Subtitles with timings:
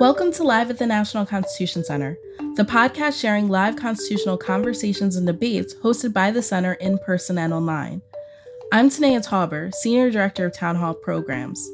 [0.00, 2.16] Welcome to Live at the National Constitution Center,
[2.54, 7.52] the podcast sharing live constitutional conversations and debates hosted by the Center in person and
[7.52, 8.00] online.
[8.72, 11.68] I'm Tanaya Tauber, Senior Director of Town Hall Programs.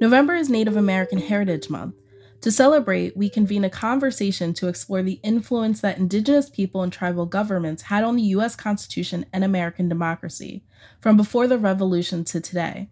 [0.00, 1.96] November is Native American Heritage Month.
[2.40, 7.26] To celebrate, we convene a conversation to explore the influence that Indigenous people and tribal
[7.26, 8.56] governments had on the U.S.
[8.56, 10.64] Constitution and American democracy,
[11.02, 12.88] from before the Revolution to today.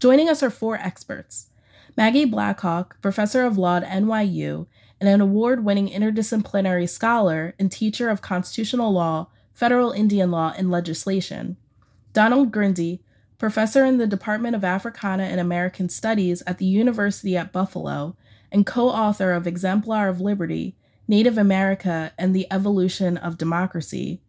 [0.00, 1.50] Joining us are four experts
[1.96, 4.66] Maggie Blackhawk, professor of law at NYU
[5.00, 10.70] and an award winning interdisciplinary scholar and teacher of constitutional law, federal Indian law, and
[10.70, 11.56] legislation.
[12.12, 13.00] Donald Grinde,
[13.38, 18.16] professor in the Department of Africana and American Studies at the University at Buffalo,
[18.50, 20.76] and co author of Exemplar of Liberty
[21.06, 24.22] Native America and the Evolution of Democracy.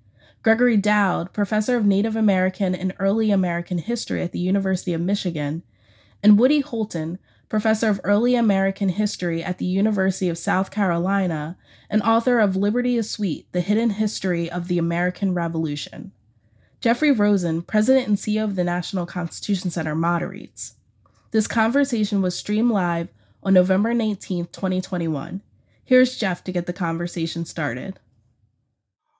[0.43, 5.63] Gregory Dowd, professor of Native American and Early American History at the University of Michigan,
[6.21, 7.17] and Woody Holton,
[7.49, 11.57] professor of early American history at the University of South Carolina,
[11.89, 16.11] and author of Liberty is Sweet The Hidden History of the American Revolution.
[16.81, 20.75] Jeffrey Rosen, president and CEO of the National Constitution Center, moderates.
[21.31, 23.09] This conversation was streamed live
[23.43, 25.41] on November 19, 2021.
[25.83, 27.99] Here's Jeff to get the conversation started.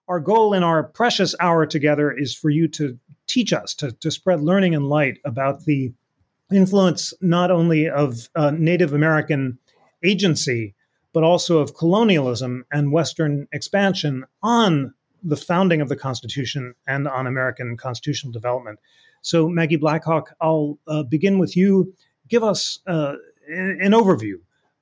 [0.07, 4.11] Our goal in our precious hour together is for you to teach us, to, to
[4.11, 5.94] spread learning and light about the
[6.51, 9.57] influence not only of uh, Native American
[10.03, 10.75] agency,
[11.13, 17.25] but also of colonialism and Western expansion on the founding of the Constitution and on
[17.25, 18.79] American constitutional development.
[19.21, 21.93] So, Maggie Blackhawk, I'll uh, begin with you.
[22.27, 23.16] Give us uh,
[23.47, 24.35] an overview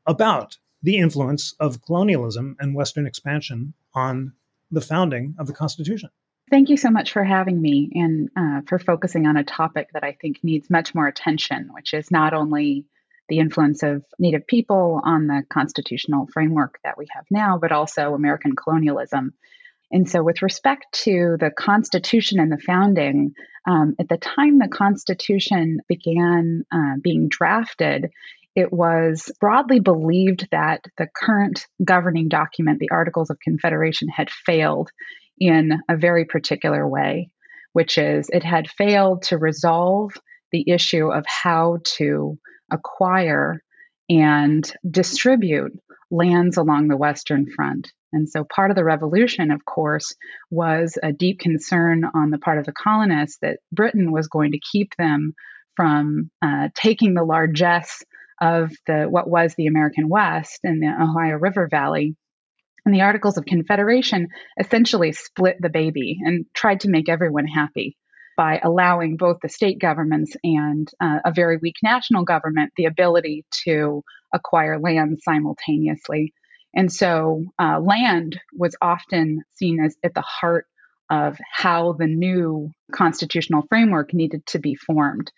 [0.06, 4.34] about the influence of colonialism and Western expansion on
[4.72, 6.09] the founding of the Constitution.
[6.54, 10.04] Thank you so much for having me and uh, for focusing on a topic that
[10.04, 12.86] I think needs much more attention, which is not only
[13.28, 18.14] the influence of Native people on the constitutional framework that we have now, but also
[18.14, 19.34] American colonialism.
[19.92, 23.34] And so, with respect to the Constitution and the founding,
[23.68, 28.12] um, at the time the Constitution began uh, being drafted,
[28.56, 34.91] it was broadly believed that the current governing document, the Articles of Confederation, had failed
[35.44, 37.30] in a very particular way,
[37.74, 40.14] which is it had failed to resolve
[40.54, 42.38] the issue of how to
[42.72, 43.62] acquire
[44.09, 45.74] and distribute
[46.09, 47.92] lands along the Western Front.
[48.14, 50.16] And so part of the revolution, of course,
[50.50, 54.59] was a deep concern on the part of the colonists that Britain was going to
[54.72, 55.34] keep them
[55.76, 58.03] from uh, taking the largesse
[58.40, 62.16] of the what was the American West and the Ohio River Valley
[62.86, 64.28] and the Articles of Confederation
[64.60, 67.98] essentially split the baby and tried to make everyone happy
[68.36, 73.46] by allowing both the state governments and uh, a very weak national government the ability
[73.66, 76.34] to acquire land simultaneously.
[76.76, 80.66] And so uh, land was often seen as at the heart
[81.10, 85.32] of how the new constitutional framework needed to be formed.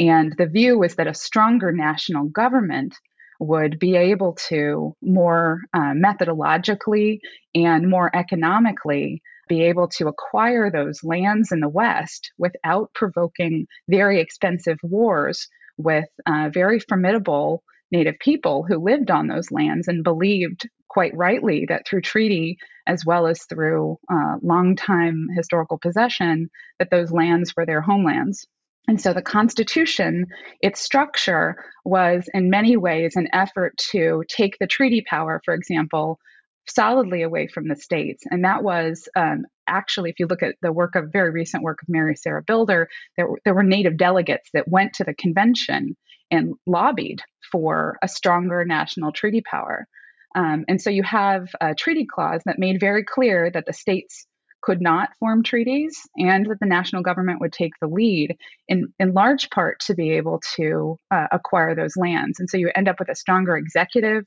[0.00, 2.96] And the view was that a stronger national government
[3.40, 7.18] would be able to more uh, methodologically
[7.54, 14.20] and more economically be able to acquire those lands in the West without provoking very
[14.20, 20.68] expensive wars with uh, very formidable Native people who lived on those lands and believed
[20.88, 27.10] quite rightly that through treaty as well as through uh, long-time historical possession that those
[27.10, 28.46] lands were their homelands
[28.90, 30.26] and so the Constitution,
[30.60, 36.18] its structure was in many ways an effort to take the treaty power, for example,
[36.68, 38.24] solidly away from the states.
[38.28, 41.78] And that was um, actually, if you look at the work of very recent work
[41.82, 45.96] of Mary Sarah Bilder, there, there were Native delegates that went to the convention
[46.32, 47.22] and lobbied
[47.52, 49.86] for a stronger national treaty power.
[50.34, 54.26] Um, and so you have a treaty clause that made very clear that the states
[54.62, 58.36] could not form treaties and that the national government would take the lead
[58.68, 62.40] in, in large part to be able to uh, acquire those lands.
[62.40, 64.24] And so you end up with a stronger executive,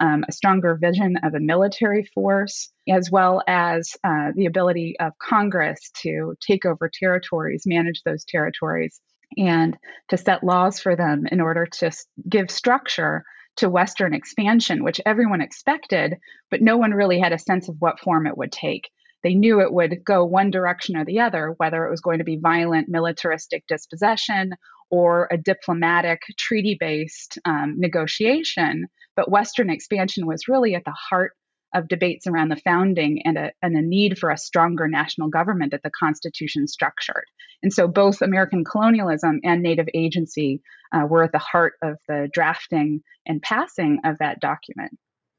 [0.00, 5.12] um, a stronger vision of a military force, as well as uh, the ability of
[5.18, 9.00] Congress to take over territories, manage those territories,
[9.36, 9.76] and
[10.08, 11.90] to set laws for them in order to
[12.28, 13.24] give structure
[13.56, 16.16] to Western expansion, which everyone expected,
[16.50, 18.90] but no one really had a sense of what form it would take
[19.26, 22.24] they knew it would go one direction or the other, whether it was going to
[22.24, 24.52] be violent militaristic dispossession
[24.88, 28.86] or a diplomatic treaty based um, negotiation.
[29.16, 31.32] But Western expansion was really at the heart
[31.74, 35.72] of debates around the founding and a, and a need for a stronger national government
[35.72, 37.24] that the Constitution structured.
[37.64, 40.62] And so both American colonialism and native agency
[40.92, 44.96] uh, were at the heart of the drafting and passing of that document.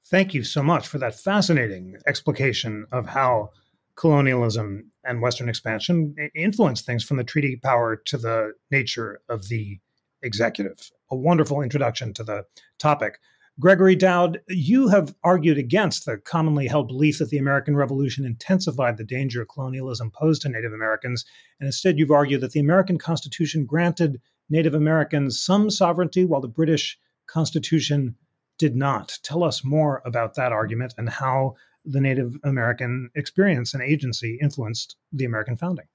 [0.09, 3.51] Thank you so much for that fascinating explication of how
[3.97, 9.79] colonialism and Western expansion influenced things from the treaty power to the nature of the
[10.21, 10.91] executive.
[11.11, 12.45] A wonderful introduction to the
[12.79, 13.19] topic.
[13.59, 18.97] Gregory Dowd, you have argued against the commonly held belief that the American Revolution intensified
[18.97, 21.25] the danger colonialism posed to Native Americans,
[21.59, 26.47] and instead you've argued that the American Constitution granted Native Americans some sovereignty while the
[26.47, 28.15] British Constitution
[28.59, 29.17] did not.
[29.23, 31.55] Tell us more about that argument and how
[31.87, 35.85] the Native American experience and agency influenced the American founding.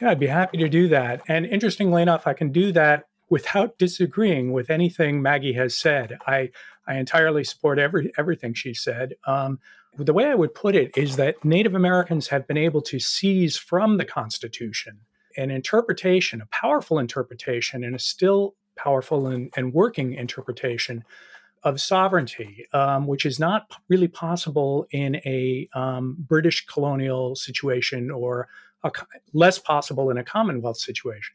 [0.00, 1.22] Yeah, I'd be happy to do that.
[1.28, 6.18] And interestingly enough, I can do that without disagreeing with anything Maggie has said.
[6.26, 6.50] I,
[6.86, 9.14] I entirely support every, everything she said.
[9.26, 9.58] Um,
[9.96, 13.56] the way I would put it is that Native Americans have been able to seize
[13.56, 15.00] from the Constitution
[15.36, 21.04] an interpretation, a powerful interpretation, and a still powerful and, and working interpretation
[21.64, 28.48] of sovereignty, um, which is not really possible in a um, British colonial situation or
[28.84, 28.92] a,
[29.32, 31.34] less possible in a Commonwealth situation.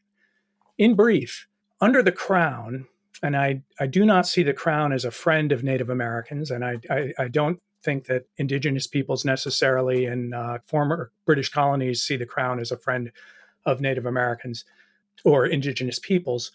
[0.78, 1.46] In brief,
[1.80, 2.86] under the crown,
[3.22, 6.64] and I, I do not see the crown as a friend of Native Americans, and
[6.64, 12.16] I, I, I don't think that indigenous peoples necessarily in uh, former British colonies see
[12.16, 13.10] the crown as a friend
[13.66, 14.64] of Native Americans
[15.24, 16.52] or indigenous peoples.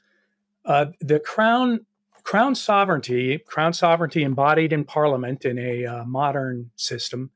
[0.65, 1.85] Uh, the crown,
[2.25, 7.29] crown sovereignty, crown sovereignty embodied in Parliament in a uh, modern system,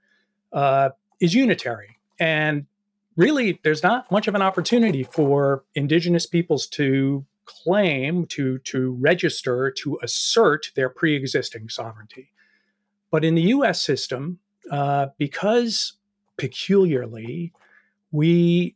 [0.52, 0.90] uh,
[1.22, 2.66] is unitary, and
[3.16, 9.72] really, there's not much of an opportunity for indigenous peoples to claim, to, to register,
[9.72, 12.32] to assert their pre existing sovereignty.
[13.12, 14.40] But in the US system,
[14.72, 15.94] uh, because
[16.38, 17.54] peculiarly,
[18.12, 18.76] we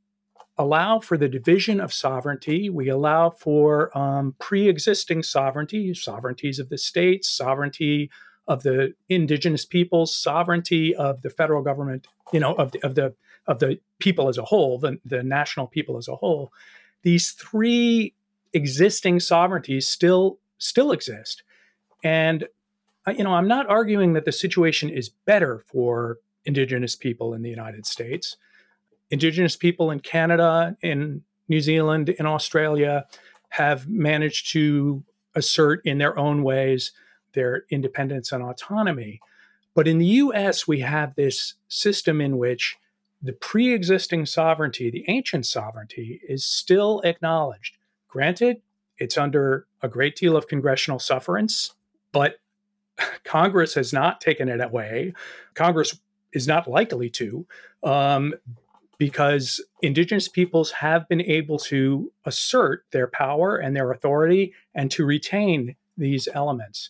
[0.57, 2.69] allow for the division of sovereignty.
[2.69, 8.09] We allow for um, pre existing sovereignty, sovereignties of the states, sovereignty
[8.47, 13.13] of the indigenous peoples, sovereignty of the federal government, you know, of the, of the,
[13.47, 16.51] of the people as a whole, the, the national people as a whole.
[17.03, 18.13] These three
[18.53, 21.43] existing sovereignties still still exist.
[22.03, 22.47] And
[23.07, 27.49] you know, I'm not arguing that the situation is better for indigenous people in the
[27.49, 28.37] United States.
[29.09, 33.05] Indigenous people in Canada, in New Zealand, in Australia
[33.49, 35.03] have managed to
[35.35, 36.91] assert in their own ways
[37.33, 39.19] their independence and autonomy.
[39.75, 42.77] But in the US, we have this system in which
[43.21, 47.77] the pre existing sovereignty, the ancient sovereignty, is still acknowledged.
[48.07, 48.61] Granted,
[48.97, 51.73] it's under a great deal of congressional sufferance,
[52.11, 52.39] but
[53.23, 55.13] Congress has not taken it away.
[55.55, 55.99] Congress
[56.33, 57.45] is not likely to,
[57.83, 58.33] um,
[59.03, 65.03] because indigenous peoples have been able to assert their power and their authority and to
[65.05, 66.89] retain these elements.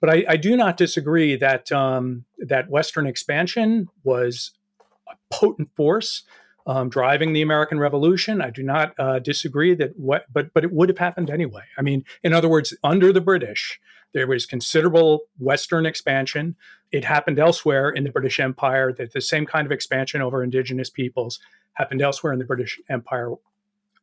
[0.00, 4.52] But I, I do not disagree that um, that Western expansion was
[5.10, 6.22] a potent force
[6.68, 8.40] um, driving the American Revolution.
[8.40, 11.64] I do not uh, disagree that what, but but it would have happened anyway.
[11.76, 13.80] I mean, in other words, under the British,
[14.12, 16.56] there was considerable Western expansion.
[16.92, 18.92] It happened elsewhere in the British Empire.
[18.92, 21.38] That the same kind of expansion over indigenous peoples
[21.74, 23.34] happened elsewhere in the British Empire,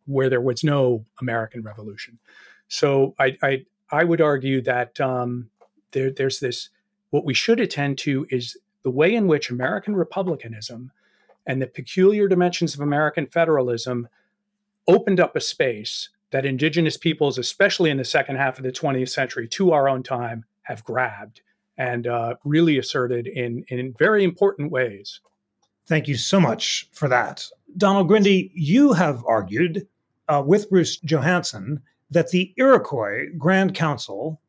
[0.06, 2.20] where there was no American Revolution.
[2.68, 5.50] So I I, I would argue that um,
[5.92, 6.70] there, there's this.
[7.10, 10.92] What we should attend to is the way in which American republicanism
[11.48, 14.08] and the peculiar dimensions of American federalism
[14.88, 19.08] opened up a space that indigenous peoples, especially in the second half of the 20th
[19.08, 21.40] century, to our own time, have grabbed
[21.78, 25.22] and uh, really asserted in, in very important ways.
[25.88, 27.48] Thank you so much for that.
[27.78, 29.88] Donald Grinde, you have argued
[30.28, 34.42] uh, with Bruce Johansen that the Iroquois Grand Council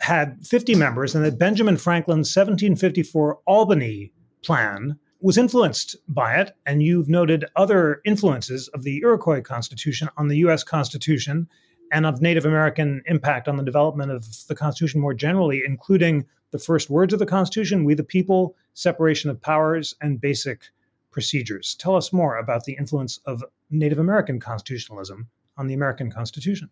[0.00, 6.82] had 50 members and that Benjamin Franklin's 1754 Albany Plan was influenced by it, and
[6.82, 10.62] you've noted other influences of the Iroquois Constitution on the U.S.
[10.62, 11.48] Constitution
[11.92, 16.58] and of Native American impact on the development of the Constitution more generally, including the
[16.58, 20.62] first words of the Constitution, we the people, separation of powers, and basic
[21.10, 21.74] procedures.
[21.74, 26.70] Tell us more about the influence of Native American constitutionalism on the American Constitution.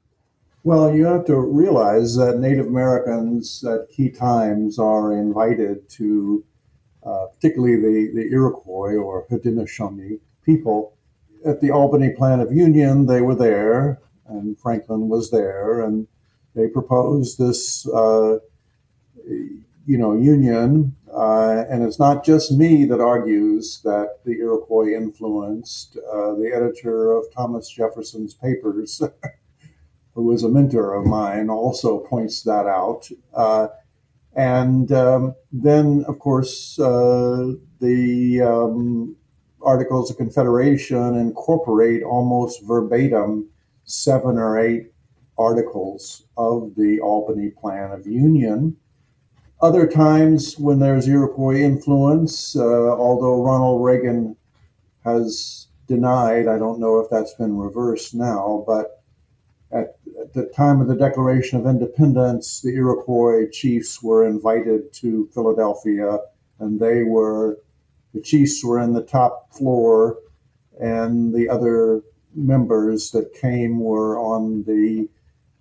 [0.62, 6.44] Well, you have to realize that Native Americans at key times are invited to
[7.06, 10.94] uh, particularly the, the Iroquois or Haudenosaunee people.
[11.46, 16.08] At the Albany Plan of Union, they were there, and Franklin was there, and
[16.54, 18.38] they proposed this uh,
[19.86, 25.96] you know, Union, uh, and it's not just me that argues that the Iroquois influenced.
[25.96, 29.00] Uh, the editor of Thomas Jefferson's papers,
[30.14, 33.08] who was a mentor of mine, also points that out.
[34.36, 39.16] And um, then, of course, uh, the um,
[39.62, 43.48] Articles of Confederation incorporate almost verbatim
[43.84, 44.92] seven or eight
[45.38, 48.76] articles of the Albany Plan of Union.
[49.62, 54.36] Other times when there's Iroquois influence, uh, although Ronald Reagan
[55.04, 58.95] has denied, I don't know if that's been reversed now, but
[60.26, 66.18] at, the time of the Declaration of Independence, the Iroquois chiefs were invited to Philadelphia,
[66.58, 67.58] and they were
[68.14, 70.18] the chiefs were in the top floor,
[70.80, 72.02] and the other
[72.34, 75.08] members that came were on the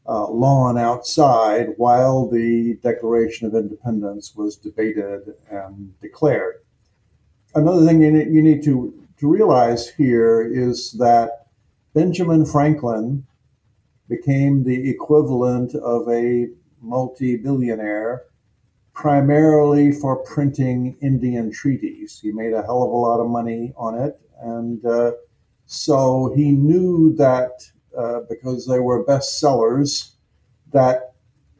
[0.07, 6.62] uh, lawn outside while the Declaration of Independence was debated and declared.
[7.55, 11.48] Another thing you need, you need to, to realize here is that
[11.93, 13.25] Benjamin Franklin
[14.09, 16.47] became the equivalent of a
[16.81, 18.24] multi billionaire
[18.93, 22.19] primarily for printing Indian treaties.
[22.21, 24.19] He made a hell of a lot of money on it.
[24.41, 25.12] And uh,
[25.65, 27.51] so he knew that
[27.97, 30.12] uh, because they were bestsellers,
[30.71, 31.13] that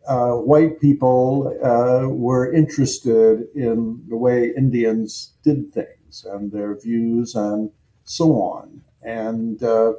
[0.08, 7.36] uh, white people uh, were interested in the way Indians did things and their views
[7.36, 7.72] and
[8.06, 8.82] so on.
[9.02, 9.94] And, uh,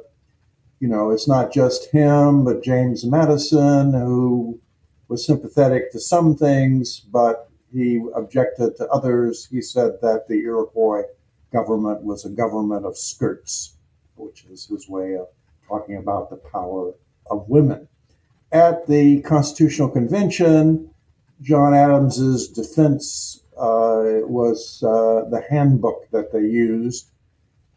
[0.79, 4.59] you know, it's not just him, but James Madison, who
[5.07, 9.47] was sympathetic to some things, but he objected to others.
[9.49, 11.03] He said that the Iroquois
[11.51, 13.73] government was a government of skirts,
[14.15, 15.27] which is his way of
[15.67, 16.93] talking about the power
[17.29, 17.87] of women.
[18.51, 20.89] At the Constitutional Convention,
[21.41, 27.09] John Adams's defense uh, was uh, the handbook that they used.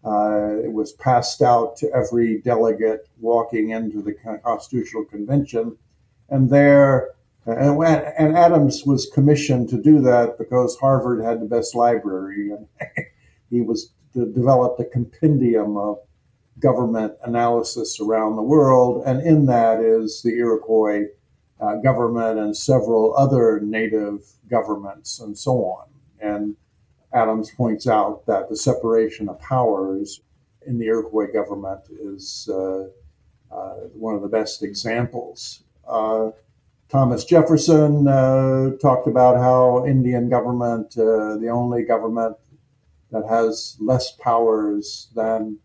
[0.04, 5.76] Uh, it was passed out to every delegate walking into the Constitutional Convention,
[6.28, 7.10] and there,
[7.44, 12.66] and, and Adams was commissioned to do that because Harvard had the best library, and
[13.50, 15.98] he was developed a compendium of
[16.58, 21.06] government analysis around the world, and in that is the Iroquois
[21.60, 25.86] uh, government and several other native governments and so on.
[26.20, 26.56] And
[27.12, 30.20] Adams points out that the separation of powers
[30.66, 32.88] in the Iroquois government is uh,
[33.50, 35.62] uh, one of the best examples.
[35.88, 36.30] Uh,
[36.88, 42.36] Thomas Jefferson uh, talked about how Indian government, uh, the only government
[43.10, 45.58] that has less powers than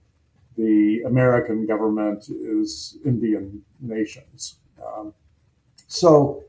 [0.57, 4.57] the American government is Indian nations.
[4.83, 5.13] Um,
[5.87, 6.43] so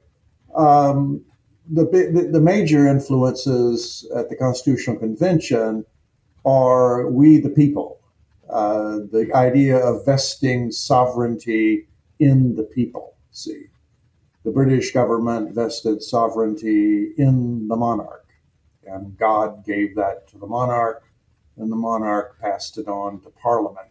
[0.54, 1.24] um,
[1.70, 5.85] the, the, the major influences at the Constitutional Convention
[6.44, 8.00] are we the people,
[8.49, 13.14] uh, the idea of vesting sovereignty in the people.
[13.32, 13.66] See,
[14.44, 18.26] the British government vested sovereignty in the monarch,
[18.87, 21.02] and God gave that to the monarch,
[21.56, 23.88] and the monarch passed it on to Parliament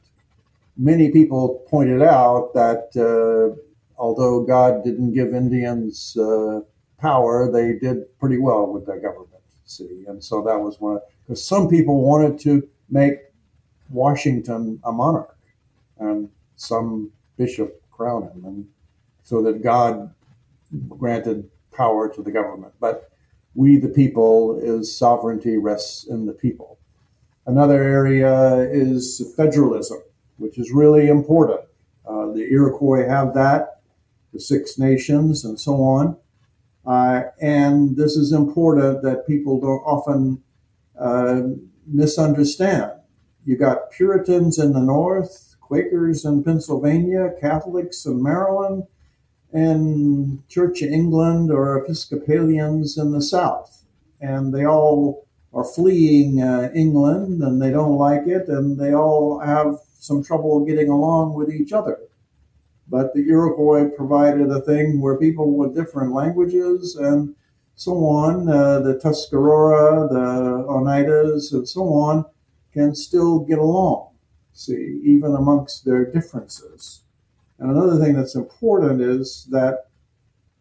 [0.77, 3.55] many people pointed out that uh,
[3.97, 6.61] although God didn't give Indians uh,
[6.97, 9.29] power, they did pretty well with their government.
[9.65, 13.17] See, and so that was one because some people wanted to make
[13.89, 15.35] Washington a monarch,
[15.99, 18.67] and some bishop crown him, and
[19.23, 20.13] so that God
[20.89, 22.73] granted power to the government.
[22.79, 23.09] But
[23.55, 26.77] we, the people, is sovereignty rests in the people.
[27.47, 29.99] Another area is federalism
[30.37, 31.61] which is really important.
[32.07, 33.81] Uh, the Iroquois have that,
[34.33, 36.17] the Six Nations, and so on.
[36.85, 40.41] Uh, and this is important that people don't often
[40.99, 41.41] uh,
[41.87, 42.91] misunderstand.
[43.45, 48.83] You got Puritans in the North, Quakers in Pennsylvania, Catholics in Maryland,
[49.51, 53.83] and Church of England or Episcopalians in the South.
[54.21, 59.39] And they all are fleeing uh, England and they don't like it, and they all
[59.39, 61.97] have some trouble getting along with each other.
[62.87, 67.35] But the Iroquois provided a thing where people with different languages and
[67.75, 72.25] so on, uh, the Tuscarora, the Oneidas, and so on,
[72.71, 74.09] can still get along,
[74.53, 77.01] see, even amongst their differences.
[77.59, 79.87] And another thing that's important is that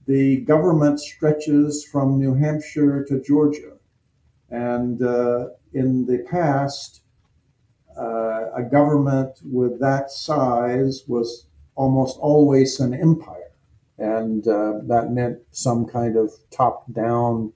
[0.07, 3.73] the government stretches from New Hampshire to Georgia.
[4.51, 7.03] And uh, in the past,
[7.99, 13.51] uh, a government with that size was almost always an empire.
[13.99, 17.53] And uh, that meant some kind of top down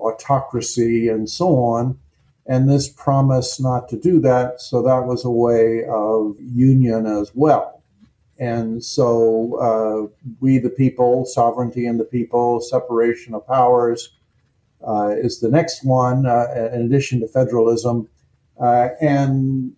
[0.00, 1.98] autocracy and so on.
[2.46, 4.60] And this promised not to do that.
[4.60, 7.82] So that was a way of union as well.
[8.38, 14.10] And so uh, we, the people, sovereignty in the people, separation of powers
[14.86, 18.08] uh, is the next one, uh, in addition to federalism.
[18.60, 19.72] Uh, and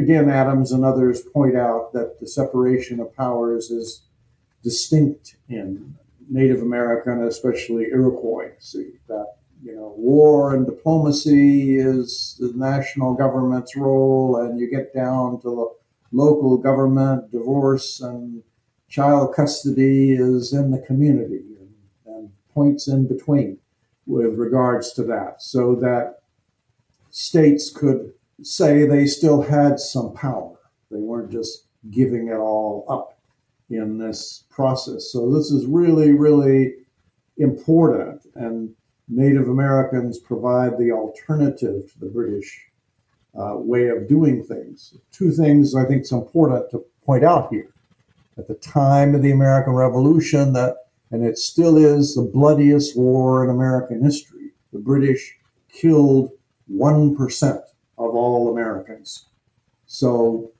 [0.00, 4.02] again, Adams and others point out that the separation of powers is
[4.62, 5.94] distinct in
[6.28, 8.52] Native American, especially Iroquois.
[8.58, 14.94] See that you know war and diplomacy is the national government's role, and you get
[14.94, 15.74] down to the
[16.12, 18.42] local government, divorce and
[18.88, 21.74] child custody is in the community, and,
[22.06, 23.58] and points in between
[24.06, 26.22] with regards to that, so that
[27.10, 30.56] states could say they still had some power.
[30.90, 33.18] They weren't just giving it all up
[33.70, 35.10] in this process.
[35.12, 36.74] So this is really, really
[37.38, 38.26] important.
[38.34, 38.74] And
[39.08, 42.66] Native Americans provide the alternative to the British
[43.38, 44.96] uh, way of doing things.
[45.12, 47.72] Two things I think is important to point out here.
[48.38, 50.76] At the time of the American Revolution, that
[51.12, 54.52] and it still is the bloodiest war in American history.
[54.72, 55.36] The British
[55.68, 56.30] killed
[56.68, 57.60] one percent
[58.00, 59.26] of all Americans.
[59.86, 60.52] So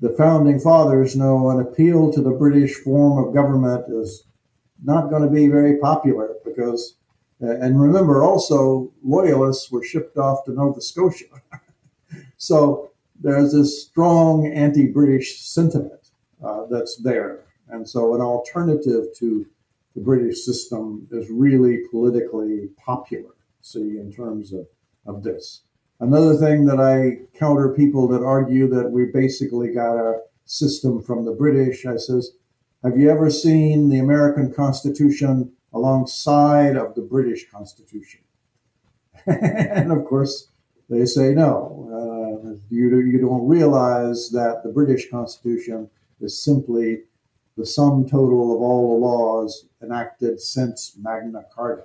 [0.00, 4.24] the founding fathers know an appeal to the British form of government is
[4.84, 6.94] not going to be very popular because,
[7.40, 11.26] and remember also, loyalists were shipped off to Nova Scotia.
[12.36, 16.10] so there's this strong anti British sentiment
[16.44, 17.40] uh, that's there.
[17.70, 19.46] And so an alternative to
[19.96, 24.66] the British system is really politically popular, see, in terms of,
[25.06, 25.62] of this.
[26.00, 31.24] Another thing that I counter people that argue that we basically got our system from
[31.24, 32.32] the British, I says,
[32.84, 38.20] have you ever seen the American Constitution alongside of the British Constitution?
[39.26, 40.48] and of course,
[40.88, 41.88] they say no.
[41.92, 45.90] Uh, you, you don't realize that the British Constitution
[46.20, 47.00] is simply
[47.56, 51.82] the sum total of all the laws enacted since Magna Carta.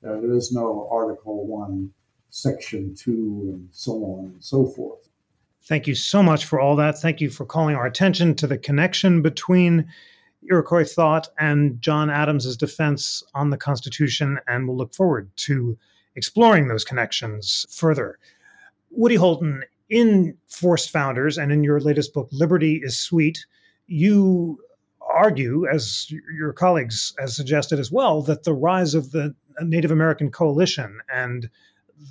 [0.00, 1.92] There is no Article 1
[2.34, 5.08] Section 2, and so on and so forth.
[5.62, 6.98] Thank you so much for all that.
[6.98, 9.86] Thank you for calling our attention to the connection between
[10.50, 15.78] Iroquois thought and John Adams's defense on the Constitution, and we'll look forward to
[16.16, 18.18] exploring those connections further.
[18.90, 23.46] Woody Holton, in Forced Founders and in your latest book, Liberty is Sweet,
[23.86, 24.58] you
[25.00, 30.32] argue, as your colleagues has suggested as well, that the rise of the Native American
[30.32, 31.48] coalition and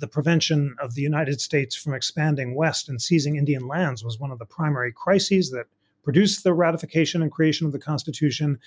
[0.00, 4.30] the prevention of the United States from expanding west and seizing Indian lands was one
[4.30, 5.66] of the primary crises that
[6.02, 8.58] produced the ratification and creation of the Constitution.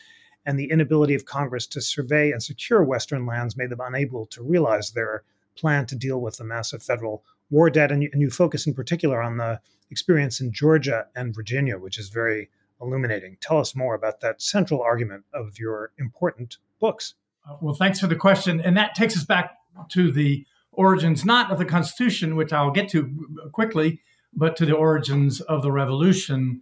[0.46, 4.42] And the inability of Congress to survey and secure Western lands made them unable to
[4.42, 5.24] realize their
[5.56, 7.92] plan to deal with the massive federal war debt.
[7.92, 9.60] And you, and you focus in particular on the
[9.92, 12.50] experience in Georgia and Virginia, which is very
[12.82, 13.38] illuminating.
[13.42, 17.16] Tell us more about that central argument of your important books.
[17.50, 18.62] Uh, well, thanks for the question.
[18.62, 19.58] And that takes us back
[19.90, 20.46] to the
[20.78, 24.00] origins not of the Constitution, which I'll get to quickly,
[24.34, 26.62] but to the origins of the revolution.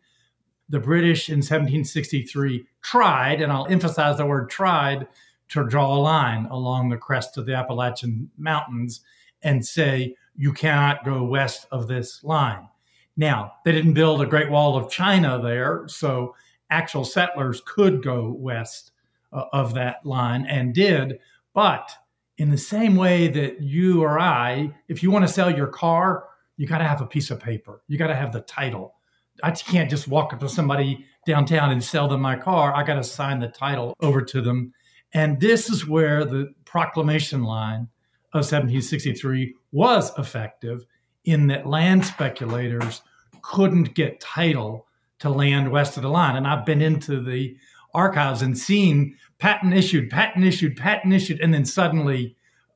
[0.69, 5.07] The British in 1763 tried, and I'll emphasize the word tried,
[5.49, 9.01] to draw a line along the crest of the Appalachian Mountains
[9.43, 12.67] and say, you cannot go west of this line.
[13.15, 16.35] Now, they didn't build a Great Wall of China there, so
[16.69, 18.91] actual settlers could go west
[19.31, 21.19] uh, of that line and did,
[21.53, 21.91] but
[22.37, 26.25] in the same way that you or I, if you want to sell your car,
[26.57, 27.81] you got to have a piece of paper.
[27.87, 28.95] You got to have the title.
[29.43, 32.73] I can't just walk up to somebody downtown and sell them my car.
[32.73, 34.73] I got to sign the title over to them.
[35.13, 37.87] And this is where the proclamation line
[38.33, 40.85] of 1763 was effective
[41.25, 43.01] in that land speculators
[43.41, 44.87] couldn't get title
[45.19, 46.35] to land west of the line.
[46.35, 47.55] And I've been into the
[47.93, 52.35] archives and seen patent issued, patent issued, patent issued, and then suddenly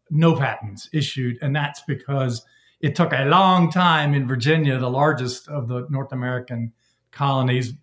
[0.09, 1.37] no patents issued.
[1.41, 2.43] And that's because
[2.81, 6.71] it took a long time in Virginia, the largest of the North American
[7.11, 7.73] colonies,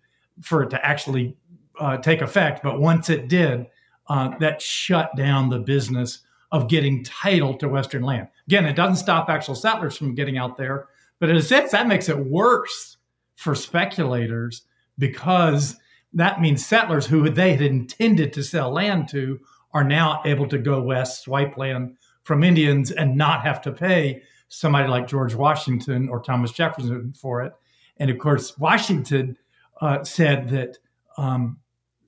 [0.41, 1.35] for it to actually
[1.79, 2.63] uh, take effect.
[2.63, 3.67] But once it did,
[4.09, 6.19] uh, that shut down the business
[6.51, 8.27] of getting title to Western land.
[8.47, 10.87] Again, it doesn't stop actual settlers from getting out there,
[11.19, 12.97] but in a sense, that makes it worse
[13.35, 14.63] for speculators
[14.97, 15.75] because
[16.13, 19.39] that means settlers who they had intended to sell land to
[19.73, 24.21] are now able to go west, swipe land from Indians, and not have to pay
[24.49, 27.53] somebody like George Washington or Thomas Jefferson for it.
[27.97, 29.37] And of course, Washington
[29.81, 30.77] uh, said that
[31.17, 31.57] um,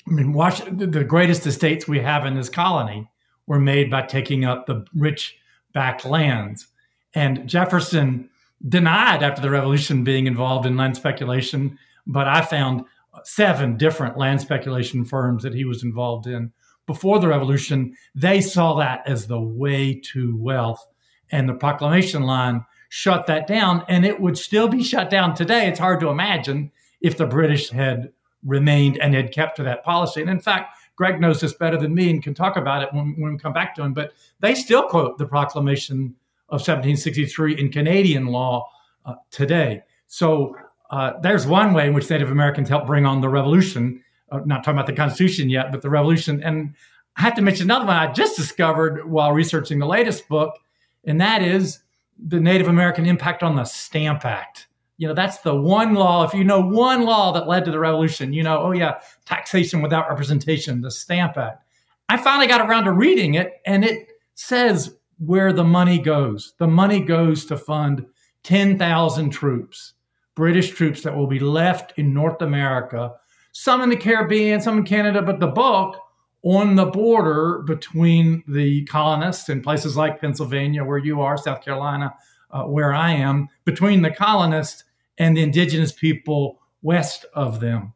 [0.07, 3.07] I mean, Washington, the greatest estates we have in this colony
[3.47, 5.38] were made by taking up the rich
[5.73, 6.67] back lands.
[7.13, 8.29] And Jefferson
[8.67, 12.85] denied after the revolution being involved in land speculation, but I found
[13.23, 16.51] seven different land speculation firms that he was involved in
[16.86, 17.95] before the revolution.
[18.15, 20.86] They saw that as the way to wealth.
[21.32, 25.67] And the proclamation line shut that down, and it would still be shut down today.
[25.67, 28.12] It's hard to imagine if the British had
[28.43, 30.21] remained and had kept to that policy.
[30.21, 33.15] And in fact, Greg knows this better than me and can talk about it when,
[33.17, 36.15] when we come back to him, but they still quote the proclamation
[36.49, 38.67] of 1763 in Canadian law
[39.05, 39.82] uh, today.
[40.08, 40.55] So
[40.89, 44.04] uh, there's one way in which Native Americans helped bring on the revolution.
[44.32, 46.41] Uh, not talking about the Constitution yet, but the revolution.
[46.43, 46.73] And
[47.17, 50.58] I have to mention another one I just discovered while researching the latest book,
[51.06, 51.80] and that is
[52.17, 54.67] the Native American impact on the Stamp Act.
[54.97, 56.25] You know, that's the one law.
[56.25, 59.82] If you know one law that led to the revolution, you know, oh yeah, taxation
[59.82, 61.63] without representation, the Stamp Act.
[62.10, 66.54] I finally got around to reading it, and it says where the money goes.
[66.58, 68.06] The money goes to fund
[68.43, 69.93] 10,000 troops,
[70.35, 73.13] British troops that will be left in North America,
[73.51, 75.99] some in the Caribbean, some in Canada, but the bulk
[76.43, 82.13] on the border between the colonists in places like Pennsylvania, where you are, South Carolina,
[82.51, 84.85] uh, where I am, between the colonists
[85.17, 87.93] and the indigenous people west of them.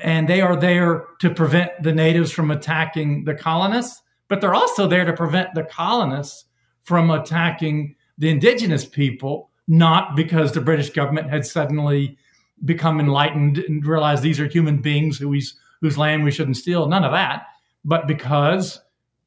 [0.00, 4.86] And they are there to prevent the natives from attacking the colonists, but they're also
[4.86, 6.44] there to prevent the colonists
[6.82, 12.16] from attacking the indigenous people, not because the British government had suddenly
[12.64, 16.86] become enlightened and realized these are human beings whose, whose land we shouldn't steal.
[16.86, 17.46] None of that
[17.86, 18.80] but because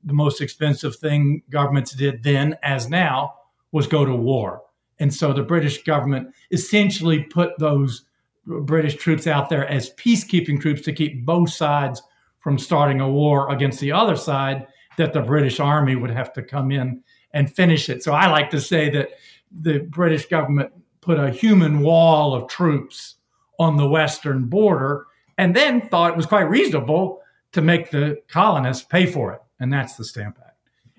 [0.03, 3.33] the most expensive thing governments did then, as now,
[3.71, 4.61] was go to war.
[4.99, 8.03] And so the British government essentially put those
[8.45, 12.01] British troops out there as peacekeeping troops to keep both sides
[12.41, 16.43] from starting a war against the other side, that the British army would have to
[16.43, 18.03] come in and finish it.
[18.03, 19.09] So I like to say that
[19.51, 23.15] the British government put a human wall of troops
[23.59, 25.05] on the western border
[25.37, 29.71] and then thought it was quite reasonable to make the colonists pay for it, and
[29.71, 30.57] that's the Stamp Act.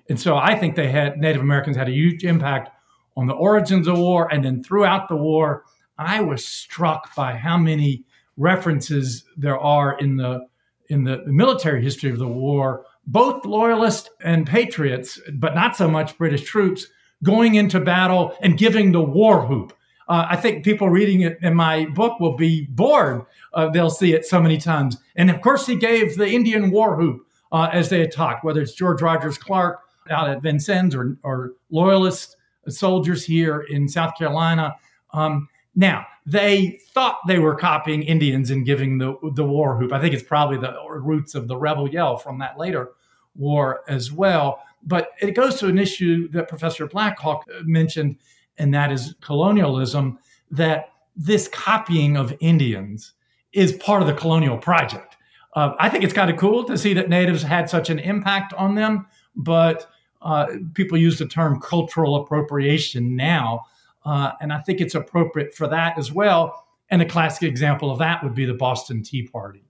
[0.09, 2.69] And so I think they had Native Americans had a huge impact
[3.15, 5.63] on the origins of war, and then throughout the war,
[5.97, 8.03] I was struck by how many
[8.37, 10.47] references there are in the
[10.89, 16.17] in the military history of the war, both loyalists and patriots, but not so much
[16.17, 16.87] British troops
[17.23, 19.73] going into battle and giving the war whoop.
[20.07, 23.25] Uh, I think people reading it in my book will be bored.
[23.53, 24.97] Uh, they'll see it so many times.
[25.15, 28.73] And of course, he gave the Indian war whoop uh, as they attacked, whether it's
[28.73, 29.79] George Rogers Clark
[30.09, 32.35] out at Vincennes or, or loyalist
[32.67, 34.75] soldiers here in South Carolina.
[35.13, 39.93] Um, now, they thought they were copying Indians and giving the, the war whoop.
[39.93, 42.91] I think it's probably the roots of the rebel yell from that later
[43.35, 44.61] war as well.
[44.83, 48.17] But it goes to an issue that Professor Blackhawk mentioned
[48.57, 50.19] and that is colonialism,
[50.51, 53.13] that this copying of Indians
[53.53, 55.17] is part of the colonial project.
[55.53, 58.53] Uh, I think it's kind of cool to see that natives had such an impact
[58.53, 59.89] on them, but
[60.21, 63.65] uh, people use the term cultural appropriation now.
[64.05, 66.67] Uh, and I think it's appropriate for that as well.
[66.89, 69.63] And a classic example of that would be the Boston Tea Party.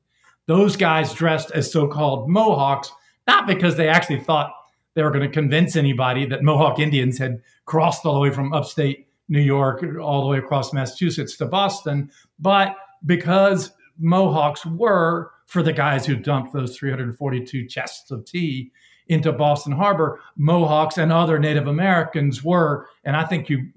[0.47, 2.91] Those guys dressed as so called Mohawks,
[3.27, 4.53] not because they actually thought
[4.93, 8.53] they were going to convince anybody that Mohawk Indians had crossed all the way from
[8.53, 12.75] upstate New York all the way across Massachusetts to Boston, but
[13.05, 18.71] because Mohawks were for the guys who dumped those 342 chests of tea
[19.07, 23.67] into Boston Harbor, Mohawks and other Native Americans were, and I think you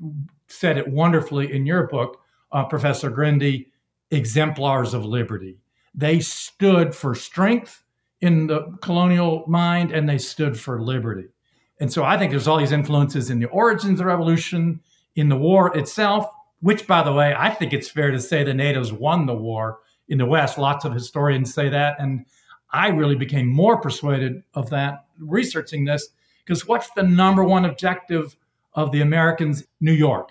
[0.48, 2.20] said it wonderfully in your book,
[2.52, 3.66] uh, Professor Grinde,
[4.10, 5.58] exemplars of liberty.
[5.94, 7.83] They stood for strength
[8.24, 11.26] in the colonial mind and they stood for liberty.
[11.78, 14.80] And so I think there's all these influences in the origins of the revolution,
[15.14, 16.26] in the war itself,
[16.60, 19.80] which, by the way, I think it's fair to say the natives won the war
[20.08, 20.56] in the West.
[20.56, 21.96] Lots of historians say that.
[21.98, 22.24] And
[22.70, 26.08] I really became more persuaded of that researching this
[26.46, 28.36] because what's the number one objective
[28.72, 29.64] of the Americans?
[29.82, 30.30] New York.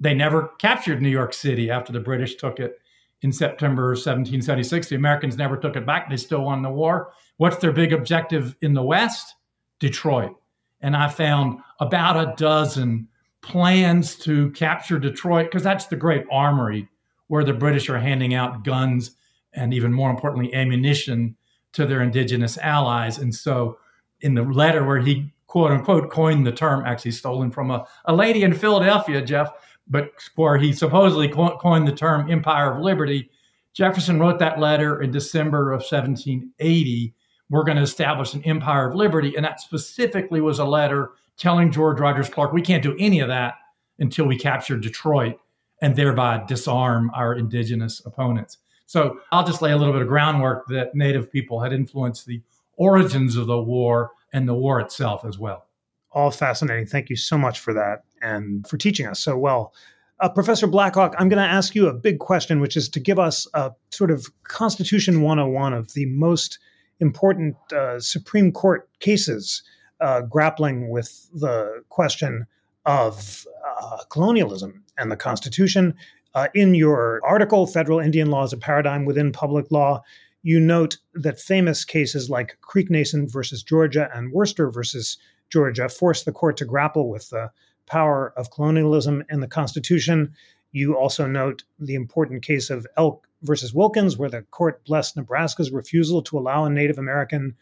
[0.00, 2.78] They never captured New York City after the British took it
[3.22, 4.88] in September 1776.
[4.88, 6.10] The Americans never took it back.
[6.10, 7.12] They still won the war.
[7.38, 9.34] What's their big objective in the West?
[9.78, 10.36] Detroit.
[10.80, 13.08] And I found about a dozen
[13.40, 16.88] plans to capture Detroit because that's the great armory
[17.26, 19.16] where the British are handing out guns
[19.54, 21.36] and even more importantly, ammunition
[21.72, 23.18] to their indigenous allies.
[23.18, 23.78] And so
[24.20, 28.14] in the letter where he quote unquote coined the term, actually stolen from a, a
[28.14, 29.50] lady in Philadelphia, Jeff,
[29.88, 33.30] but where he supposedly coined the term Empire of Liberty.
[33.74, 37.14] Jefferson wrote that letter in December of 1780,
[37.52, 39.34] we're going to establish an empire of liberty.
[39.36, 43.28] And that specifically was a letter telling George Rogers Clark, we can't do any of
[43.28, 43.54] that
[43.98, 45.38] until we capture Detroit
[45.82, 48.58] and thereby disarm our indigenous opponents.
[48.86, 52.42] So I'll just lay a little bit of groundwork that Native people had influenced the
[52.76, 55.66] origins of the war and the war itself as well.
[56.10, 56.86] All fascinating.
[56.86, 59.72] Thank you so much for that and for teaching us so well.
[60.20, 63.18] Uh, Professor Blackhawk, I'm going to ask you a big question, which is to give
[63.18, 66.60] us a sort of Constitution 101 of the most
[67.00, 69.62] important uh, Supreme Court cases
[70.00, 72.46] uh, grappling with the question
[72.86, 73.44] of
[73.80, 75.94] uh, colonialism and the Constitution.
[76.34, 80.02] Uh, in your article, Federal Indian Law as a Paradigm Within Public Law,
[80.42, 85.18] you note that famous cases like Cherokee Nation versus Georgia and Worcester versus
[85.50, 87.50] Georgia forced the court to grapple with the
[87.86, 90.34] power of colonialism in the Constitution.
[90.72, 95.70] You also note the important case of Elk versus Wilkins, where the court blessed Nebraska's
[95.70, 97.54] refusal to allow a Native American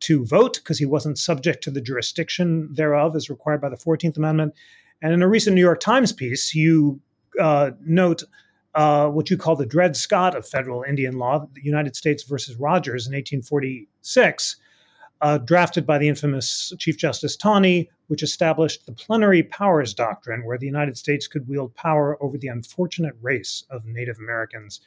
[0.00, 4.16] to vote because he wasn't subject to the jurisdiction thereof as required by the 14th
[4.16, 4.54] Amendment.
[5.02, 7.00] And in a recent New York Times piece, you
[7.40, 8.22] uh, note
[8.74, 12.56] uh, what you call the Dred Scott of federal Indian law, the United States versus
[12.56, 14.56] Rogers in 1846,
[15.22, 20.58] uh, drafted by the infamous Chief Justice Taney, which established the plenary powers doctrine, where
[20.58, 24.80] the United States could wield power over the unfortunate race of Native Americans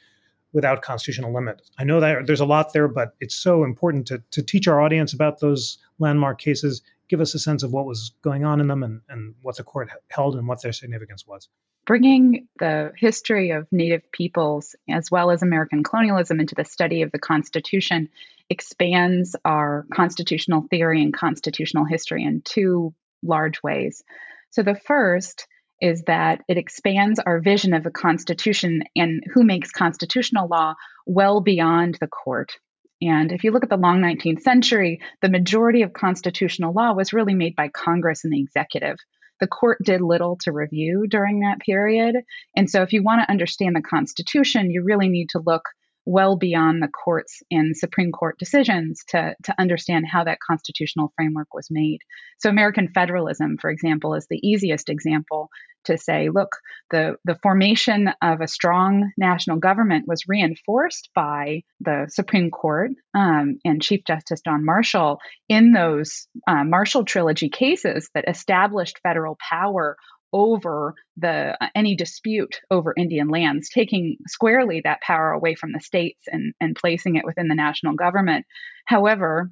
[0.52, 1.62] without constitutional limit.
[1.78, 4.80] I know that there's a lot there, but it's so important to, to teach our
[4.80, 8.68] audience about those landmark cases, give us a sense of what was going on in
[8.68, 11.48] them and, and what the court held and what their significance was.
[11.86, 17.10] Bringing the history of Native peoples as well as American colonialism into the study of
[17.10, 18.08] the Constitution
[18.50, 24.02] expands our constitutional theory and constitutional history in two large ways.
[24.50, 25.46] So, the first
[25.80, 30.74] is that it expands our vision of the Constitution and who makes constitutional law
[31.06, 32.52] well beyond the court.
[33.00, 37.14] And if you look at the long 19th century, the majority of constitutional law was
[37.14, 38.98] really made by Congress and the executive.
[39.40, 42.16] The court did little to review during that period.
[42.54, 45.62] And so, if you want to understand the Constitution, you really need to look
[46.04, 51.52] well beyond the courts and Supreme Court decisions to, to understand how that constitutional framework
[51.54, 51.98] was made.
[52.38, 55.50] So, American federalism, for example, is the easiest example
[55.84, 56.56] to say, look,
[56.90, 63.58] the, the formation of a strong national government was reinforced by the Supreme Court um,
[63.64, 69.96] and Chief Justice John Marshall in those uh, Marshall Trilogy cases that established federal power
[70.32, 75.80] over the uh, any dispute over Indian lands, taking squarely that power away from the
[75.80, 78.46] states and, and placing it within the national government.
[78.84, 79.50] However,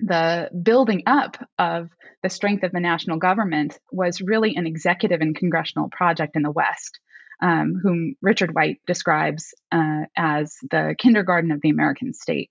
[0.00, 1.90] the building up of
[2.22, 6.50] the strength of the national government was really an executive and congressional project in the
[6.50, 6.98] West,
[7.42, 12.50] um, whom Richard White describes uh, as the kindergarten of the American state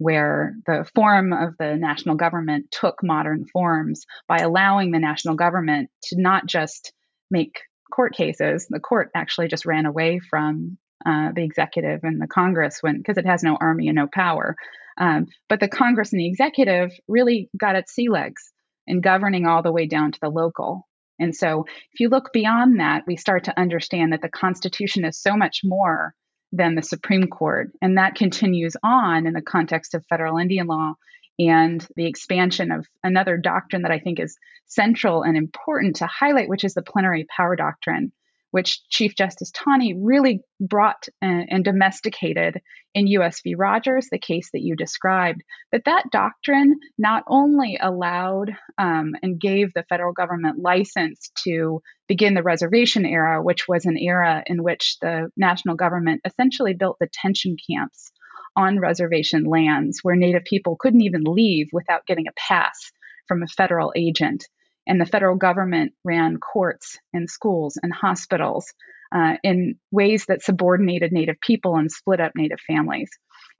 [0.00, 5.90] where the form of the national government took modern forms by allowing the national government
[6.02, 6.94] to not just
[7.30, 7.60] make
[7.92, 8.66] court cases.
[8.70, 13.18] The court actually just ran away from uh, the executive and the Congress when because
[13.18, 14.56] it has no army and no power.
[14.96, 18.50] Um, but the Congress and the executive really got its sea legs
[18.86, 20.88] in governing all the way down to the local.
[21.18, 25.20] And so, if you look beyond that, we start to understand that the Constitution is
[25.20, 26.14] so much more
[26.52, 27.70] than the Supreme Court.
[27.80, 30.94] And that continues on in the context of federal Indian law
[31.38, 34.36] and the expansion of another doctrine that I think is
[34.66, 38.12] central and important to highlight, which is the plenary power doctrine,
[38.50, 42.60] which Chief Justice Taney really brought and domesticated
[42.94, 43.54] in US v.
[43.54, 45.42] Rogers, the case that you described.
[45.72, 52.34] That that doctrine not only allowed um, and gave the federal government license to begin
[52.34, 57.56] the reservation era, which was an era in which the national government essentially built detention
[57.70, 58.10] camps
[58.56, 62.90] on reservation lands where Native people couldn't even leave without getting a pass
[63.28, 64.48] from a federal agent
[64.90, 68.74] and the federal government ran courts and schools and hospitals
[69.14, 73.08] uh, in ways that subordinated Native people and split up Native families.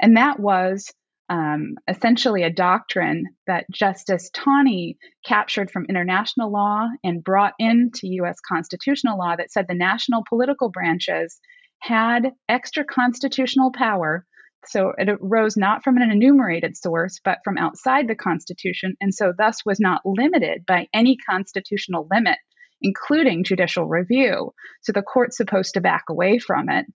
[0.01, 0.93] And that was
[1.29, 8.39] um, essentially a doctrine that Justice Taney captured from international law and brought into US
[8.41, 11.39] constitutional law that said the national political branches
[11.79, 14.27] had extra constitutional power
[14.67, 19.33] so it arose not from an enumerated source, but from outside the Constitution, and so
[19.37, 22.39] thus was not limited by any constitutional limit,
[22.83, 24.53] including judicial review.
[24.83, 26.87] So the court's supposed to back away from it.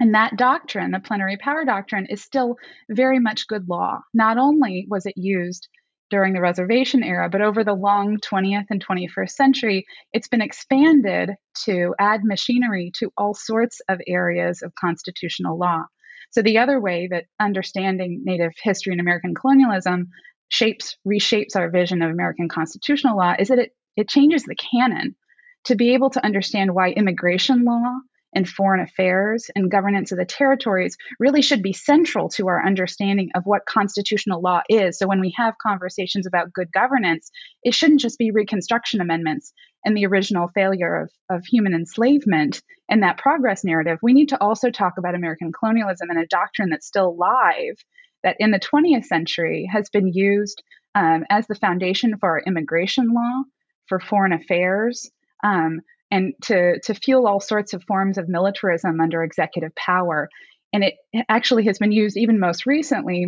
[0.00, 2.56] And that doctrine, the plenary power doctrine, is still
[2.88, 4.00] very much good law.
[4.14, 5.68] Not only was it used
[6.10, 11.30] during the reservation era, but over the long 20th and 21st century, it's been expanded
[11.64, 15.84] to add machinery to all sorts of areas of constitutional law.
[16.30, 20.08] So, the other way that understanding Native history and American colonialism
[20.48, 25.16] shapes, reshapes our vision of American constitutional law is that it, it changes the canon
[25.64, 27.98] to be able to understand why immigration law
[28.34, 33.30] and foreign affairs and governance of the territories really should be central to our understanding
[33.34, 34.98] of what constitutional law is.
[34.98, 37.30] So when we have conversations about good governance,
[37.62, 39.52] it shouldn't just be Reconstruction amendments
[39.84, 43.98] and the original failure of, of human enslavement and that progress narrative.
[44.02, 47.76] We need to also talk about American colonialism and a doctrine that's still alive
[48.22, 50.62] that in the 20th century has been used
[50.94, 53.42] um, as the foundation for our immigration law,
[53.86, 55.10] for foreign affairs.
[55.42, 60.28] Um, and to, to fuel all sorts of forms of militarism under executive power.
[60.72, 60.94] And it
[61.28, 63.26] actually has been used even most recently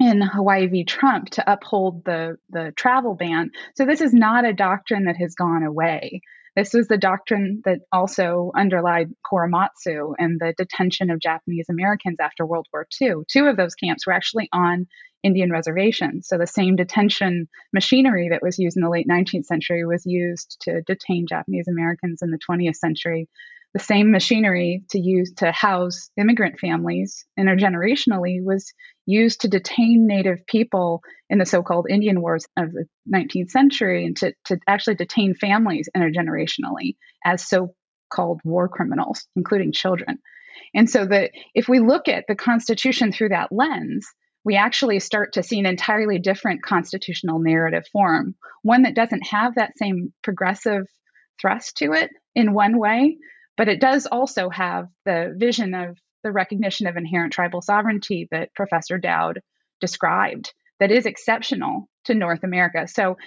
[0.00, 0.84] in Hawaii v.
[0.84, 3.50] Trump to uphold the, the travel ban.
[3.76, 6.22] So this is not a doctrine that has gone away.
[6.56, 12.44] This was the doctrine that also underlied Korematsu and the detention of Japanese Americans after
[12.44, 13.22] World War II.
[13.30, 14.86] Two of those camps were actually on
[15.22, 16.26] Indian reservations.
[16.26, 20.56] So the same detention machinery that was used in the late 19th century was used
[20.62, 23.28] to detain Japanese Americans in the 20th century.
[23.72, 28.72] The same machinery to use to house immigrant families intergenerationally was
[29.06, 34.06] used to detain Native people in the so called Indian Wars of the 19th century
[34.06, 37.74] and to, to actually detain families intergenerationally as so
[38.12, 40.18] called war criminals, including children.
[40.74, 44.06] And so that if we look at the Constitution through that lens,
[44.44, 49.54] we actually start to see an entirely different constitutional narrative form, one that doesn't have
[49.54, 50.86] that same progressive
[51.40, 53.16] thrust to it in one way,
[53.60, 58.54] but it does also have the vision of the recognition of inherent tribal sovereignty that
[58.54, 59.42] Professor Dowd
[59.82, 62.88] described that is exceptional to North America.
[62.88, 63.18] So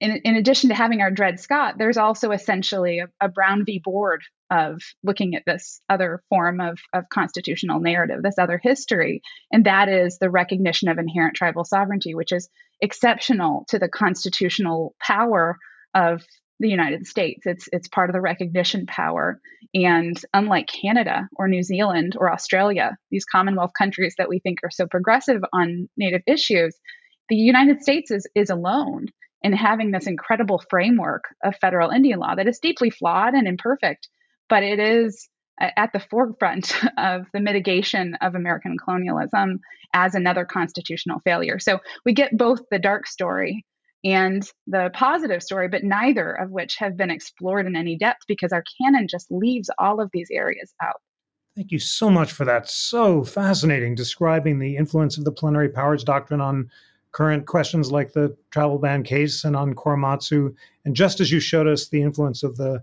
[0.00, 3.82] in, in addition to having our Dred Scott, there's also essentially a, a, Brown v.
[3.84, 9.20] Board of looking at this other form of, of constitutional narrative, this other history,
[9.52, 12.48] and that is the recognition of inherent tribal sovereignty, which is
[12.80, 15.58] exceptional to the constitutional power
[15.94, 16.22] of
[16.62, 17.44] the United States.
[17.44, 19.40] It's it's part of the recognition power.
[19.74, 24.70] And unlike Canada or New Zealand or Australia, these Commonwealth countries that we think are
[24.70, 26.74] so progressive on Native issues,
[27.28, 29.08] the United States is is alone
[29.42, 34.08] in having this incredible framework of federal Indian law that is deeply flawed and imperfect,
[34.48, 35.28] but it is
[35.60, 39.58] uh, at the forefront of the mitigation of American colonialism
[39.92, 41.58] as another constitutional failure.
[41.58, 43.64] So we get both the dark story
[44.04, 48.52] and the positive story, but neither of which have been explored in any depth because
[48.52, 51.00] our canon just leaves all of these areas out.
[51.54, 52.68] Thank you so much for that.
[52.68, 56.70] So fascinating, describing the influence of the plenary powers doctrine on
[57.12, 60.54] current questions like the travel ban case and on Korematsu.
[60.84, 62.82] And just as you showed us the influence of the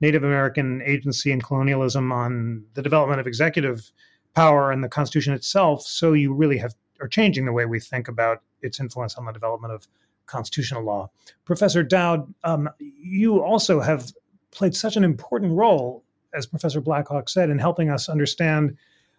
[0.00, 3.90] Native American agency and colonialism on the development of executive
[4.34, 8.08] power and the Constitution itself, so you really have are changing the way we think
[8.08, 9.86] about its influence on the development of
[10.28, 11.10] constitutional law.
[11.44, 14.12] Professor Dowd, um, you also have
[14.50, 18.76] played such an important role, as Professor Blackhawk said, in helping us understand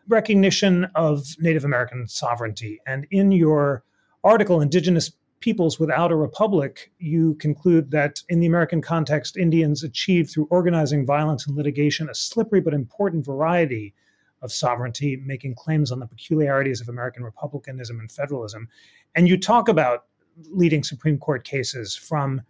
[0.08, 2.80] recognition of Native American sovereignty.
[2.88, 3.84] And in your
[4.24, 10.32] article, Indigenous Peoples Without a Republic, you conclude that in the American context, Indians achieved
[10.32, 13.94] through organizing violence and litigation a slippery but important variety
[14.42, 18.68] of sovereignty, making claims on the peculiarities of American republicanism and federalism.
[19.16, 20.06] And you talk about
[20.50, 22.42] leading Supreme Court cases from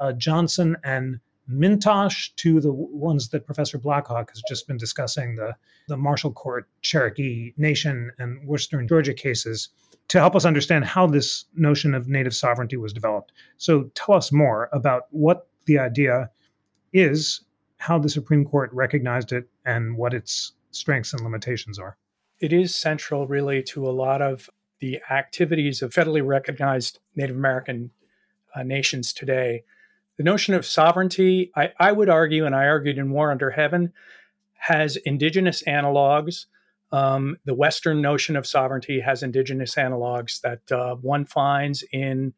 [0.00, 5.54] uh, Johnson and M'Intosh to the ones that Professor Blackhawk has just been discussing, the,
[5.88, 9.70] the Marshall Court, Cherokee Nation, and Worcester and Georgia cases,
[10.08, 13.32] to help us understand how this notion of native sovereignty was developed.
[13.56, 16.30] So tell us more about what the idea
[16.92, 17.42] is,
[17.78, 21.96] how the Supreme Court recognized it, and what its strengths and limitations are.
[22.40, 24.48] It is central, really, to a lot of
[24.80, 27.90] the activities of federally recognized Native American
[28.54, 29.64] uh, nations today.
[30.16, 33.92] The notion of sovereignty, I, I, would argue, and I argued in War Under Heaven,
[34.54, 36.46] has indigenous analogs.
[36.90, 42.32] Um, the Western notion of sovereignty has indigenous analogs that uh, one finds in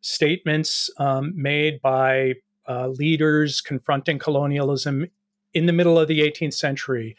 [0.00, 2.34] statements um, made by
[2.68, 5.06] uh, leaders confronting colonialism
[5.54, 7.16] in the middle of the 18th century.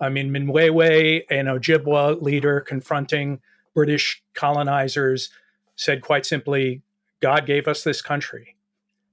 [0.00, 3.40] I mean, Minwewe, an Ojibwa leader confronting
[3.74, 5.30] British colonizers
[5.76, 6.82] said quite simply,
[7.20, 8.56] God gave us this country.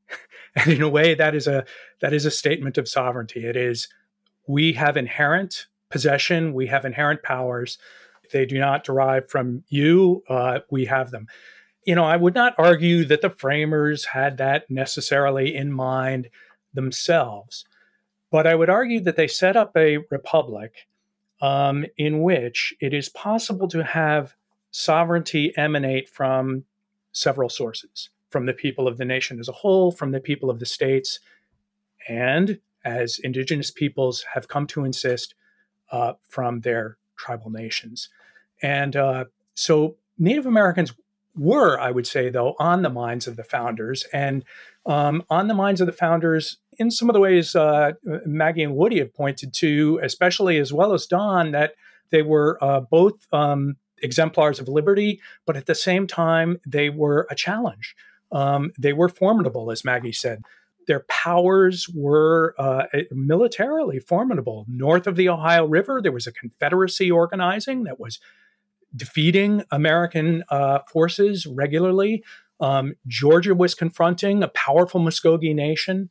[0.56, 1.66] and in a way, that is a
[2.02, 3.46] that is a statement of sovereignty.
[3.46, 3.88] It is
[4.48, 7.78] we have inherent possession, we have inherent powers.
[8.32, 10.24] They do not derive from you.
[10.28, 11.28] Uh, we have them.
[11.86, 16.30] You know, I would not argue that the framers had that necessarily in mind
[16.74, 17.66] themselves,
[18.32, 20.88] but I would argue that they set up a republic
[21.42, 24.36] um, in which it is possible to have
[24.76, 26.66] sovereignty emanate from
[27.14, 30.60] several sources from the people of the nation as a whole, from the people of
[30.60, 31.22] the states,
[32.10, 35.34] and as indigenous peoples have come to insist,
[35.94, 38.10] uh, from their tribal nations.
[38.62, 40.94] And uh, so Native Americans
[41.38, 44.44] were, I would say, though, on the minds of the founders and
[44.86, 47.94] um, on the minds of the founders in some of the ways uh,
[48.26, 51.76] Maggie and Woody have pointed to, especially as well as Don, that
[52.10, 57.28] they were uh, both um, exemplars of liberty, but at the same time, they were
[57.30, 57.96] a challenge.
[58.32, 60.44] Um, they were formidable, as Maggie said.
[60.88, 64.66] Their powers were uh, militarily formidable.
[64.68, 68.20] North of the Ohio River, there was a confederacy organizing that was
[68.96, 72.24] defeating American uh, forces regularly.
[72.60, 76.10] Um, Georgia was confronting a powerful Muskogee nation.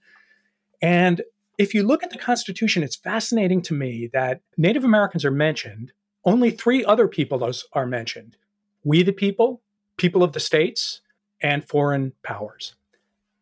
[0.83, 1.23] And
[1.57, 5.93] if you look at the Constitution, it's fascinating to me that Native Americans are mentioned.
[6.25, 8.37] Only three other people are mentioned
[8.83, 9.63] we the people,
[9.97, 11.01] people of the states,
[11.41, 12.75] and foreign powers.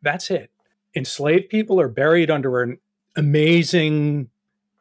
[0.02, 0.50] That's it.
[0.94, 2.78] Enslaved people are buried under an
[3.16, 4.28] amazing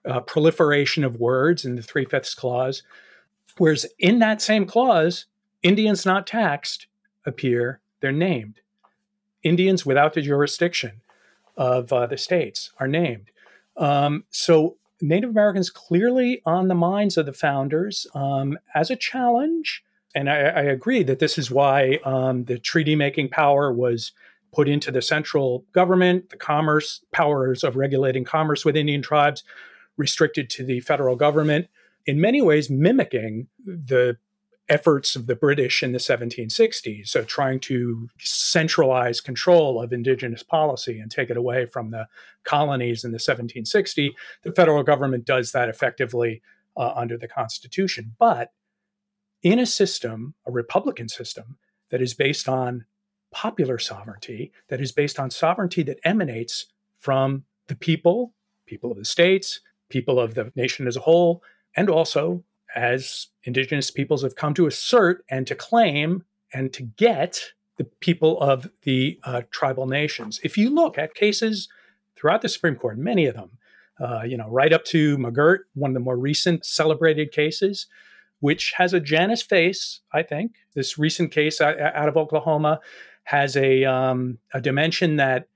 [0.05, 2.83] uh, proliferation of words in the Three Fifths Clause.
[3.57, 5.25] Whereas in that same clause,
[5.63, 6.87] Indians not taxed
[7.25, 8.61] appear, they're named.
[9.43, 11.01] Indians without the jurisdiction
[11.57, 13.29] of uh, the states are named.
[13.77, 19.83] Um, so Native Americans clearly on the minds of the founders um, as a challenge.
[20.13, 24.11] And I, I, agree that this is why um, the treaty making power was
[24.53, 29.43] put into the central government, the commerce powers of regulating commerce with Indian tribes
[29.97, 31.67] restricted to the federal government
[32.05, 34.17] in many ways mimicking the
[34.71, 40.97] efforts of the British in the 1760s, so trying to centralize control of indigenous policy
[40.97, 42.07] and take it away from the
[42.45, 44.11] colonies in the 1760s.
[44.43, 46.41] The federal government does that effectively
[46.77, 48.15] uh, under the Constitution.
[48.17, 48.53] But
[49.43, 51.57] in a system, a republican system,
[51.89, 52.85] that is based on
[53.31, 56.67] popular sovereignty, that is based on sovereignty that emanates
[56.97, 58.33] from the people,
[58.65, 59.59] people of the states,
[59.89, 61.43] people of the nation as a whole,
[61.75, 62.43] and also
[62.75, 68.39] as indigenous peoples have come to assert and to claim and to get the people
[68.41, 70.39] of the uh, tribal nations.
[70.43, 71.67] If you look at cases
[72.15, 73.51] throughout the Supreme Court, many of them,
[73.99, 77.87] uh, you know, right up to McGirt, one of the more recent celebrated cases,
[78.39, 80.55] which has a Janus face, I think.
[80.73, 82.79] This recent case out, of Oklahoma
[83.23, 85.47] has a, um, a dimension that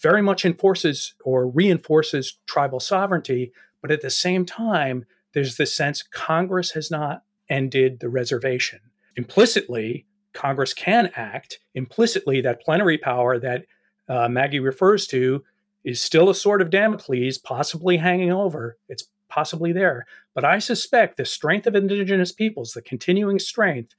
[0.00, 5.04] very much enforces or reinforces tribal sovereignty, but at the same time
[5.34, 8.80] there's this sense Congress has not ended the reservation.
[9.16, 11.58] Implicitly, Congress can act.
[11.74, 13.64] Implicitly, that plenary power that
[14.08, 15.44] uh, Maggie refers to
[15.84, 18.76] is still a sort of Damocles, possibly hanging over.
[18.88, 20.06] It's possibly there.
[20.34, 23.94] But I suspect the strength of indigenous peoples, the continuing strength,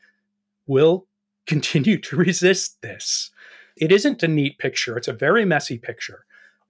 [0.68, 1.08] will
[1.46, 3.32] continue to resist this.
[3.76, 6.26] It isn't a neat picture, it's a very messy picture,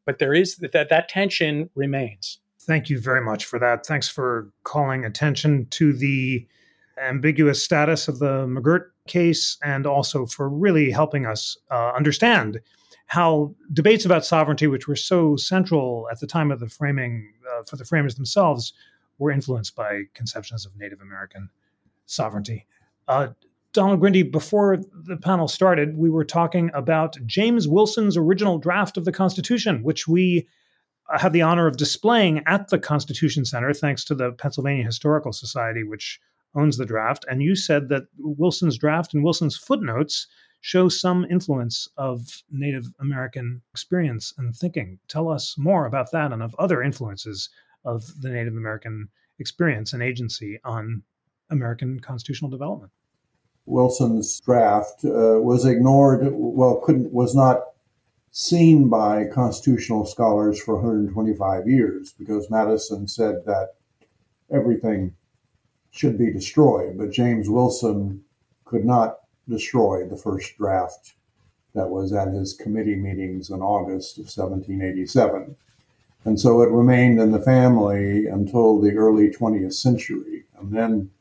[0.06, 2.39] but there is that that tension remains.
[2.62, 3.86] Thank you very much for that.
[3.86, 6.46] Thanks for calling attention to the
[7.02, 12.60] ambiguous status of the McGirt case and also for really helping us uh, understand
[13.08, 17.64] how debates about sovereignty, which were so central at the time of the framing uh,
[17.64, 18.74] for the framers themselves,
[19.18, 21.50] were influenced by conceptions of Native American
[22.06, 22.68] sovereignty.
[23.08, 23.30] Uh,
[23.74, 29.06] Donald Grinde, before the panel started, we were talking about James Wilson's original draft of
[29.06, 30.48] the Constitution, which we
[31.18, 35.84] had the honor of displaying at the Constitution Center, thanks to the Pennsylvania Historical Society,
[35.84, 36.20] which
[36.56, 37.26] owns the draft.
[37.30, 40.28] And you said that Wilson's draft and Wilson's footnotes
[40.62, 45.00] show some influence of Native American experience and thinking.
[45.08, 47.50] Tell us more about that and of other influences
[47.86, 51.02] of the Native American experience and agency on
[51.50, 52.92] American constitutional development.
[53.66, 57.64] Wilson's draft uh, was ignored, well, couldn't was not
[58.32, 63.76] seen by constitutional scholars for 125 years because Madison said that
[64.52, 65.16] everything
[65.92, 68.24] should be destroyed, but James Wilson
[68.66, 71.14] could not destroy the first draft
[71.74, 75.56] that was at his committee meetings in August of 1787.
[76.26, 80.44] And so it remained in the family until the early 20th century.
[80.60, 81.12] And then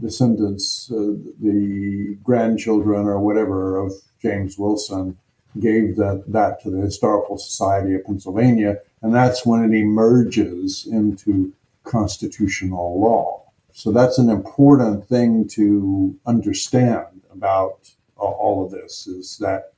[0.00, 5.18] descendants, uh, the grandchildren or whatever of James Wilson,
[5.60, 11.52] gave that, that to the Historical Society of Pennsylvania, and that's when it emerges into
[11.84, 13.42] constitutional law.
[13.72, 19.72] So that's an important thing to understand about all of this is that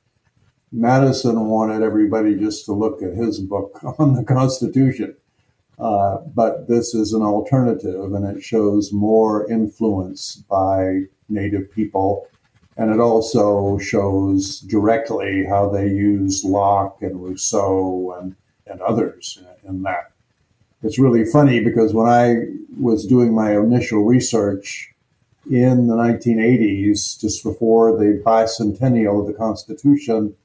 [0.71, 5.15] Madison wanted everybody just to look at his book on the Constitution.
[5.77, 12.27] Uh, but this is an alternative, and it shows more influence by Native people.
[12.77, 18.35] And it also shows directly how they use Locke and Rousseau and,
[18.67, 20.11] and others in that.
[20.83, 22.47] It's really funny because when I
[22.79, 24.93] was doing my initial research
[25.49, 30.35] in the 1980s, just before the bicentennial of the Constitution,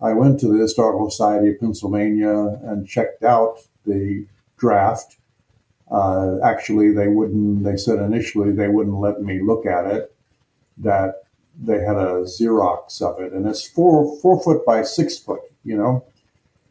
[0.00, 4.26] I went to the Historical Society of Pennsylvania and checked out the
[4.58, 5.16] draft.
[5.90, 10.14] Uh, actually, they wouldn't, they said initially they wouldn't let me look at it,
[10.78, 11.22] that
[11.58, 13.32] they had a Xerox of it.
[13.32, 16.04] And it's four, four foot by six foot, you know.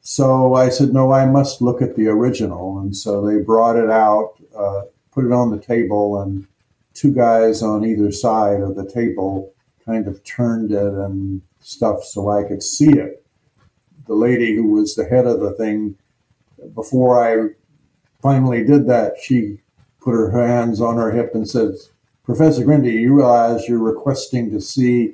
[0.02, 2.80] So I said, no, I must look at the original.
[2.80, 6.46] And so they brought it out, uh, put it on the table, and
[6.94, 9.52] two guys on either side of the table
[9.86, 13.26] kind of turned it and stuff so I could see it.
[14.08, 15.98] The lady who was the head of the thing,
[16.76, 17.56] before I
[18.22, 19.60] finally did that, she
[20.00, 21.74] put her hands on her hip and said,
[22.26, 25.14] Professor Grinde, you realize you're requesting to see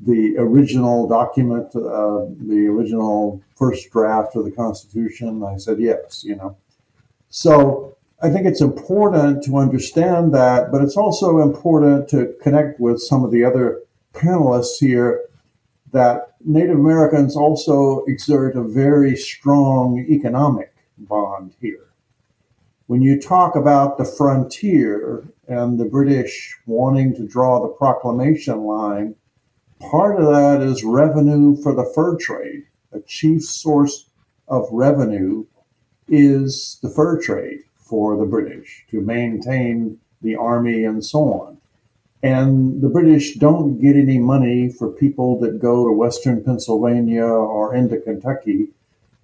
[0.00, 5.42] the original document, uh, the original first draft of the Constitution?
[5.44, 6.56] I said, yes, you know.
[7.28, 13.00] So I think it's important to understand that, but it's also important to connect with
[13.00, 13.82] some of the other
[14.14, 15.24] panelists here
[15.92, 21.86] that Native Americans also exert a very strong economic bond here
[22.86, 29.14] when you talk about the frontier and the British wanting to draw the proclamation line,
[29.80, 32.64] part of that is revenue for the fur trade.
[32.92, 34.10] A chief source
[34.48, 35.44] of revenue
[36.08, 41.58] is the fur trade for the British to maintain the army and so on.
[42.22, 47.74] And the British don't get any money for people that go to Western Pennsylvania or
[47.74, 48.68] into Kentucky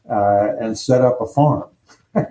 [0.08, 1.68] uh, and set up a farm.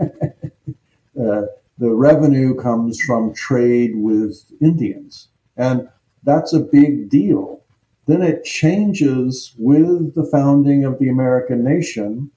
[1.19, 1.45] Uh,
[1.81, 5.29] the revenue comes from trade with Indians.
[5.57, 5.89] And
[6.21, 7.63] that's a big deal.
[8.05, 12.29] Then it changes with the founding of the American nation.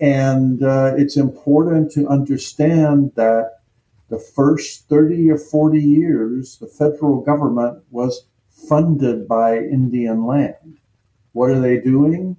[0.00, 3.60] And uh, it's important to understand that
[4.08, 10.78] the first 30 or 40 years, the federal government was funded by Indian land.
[11.34, 12.36] What are they doing?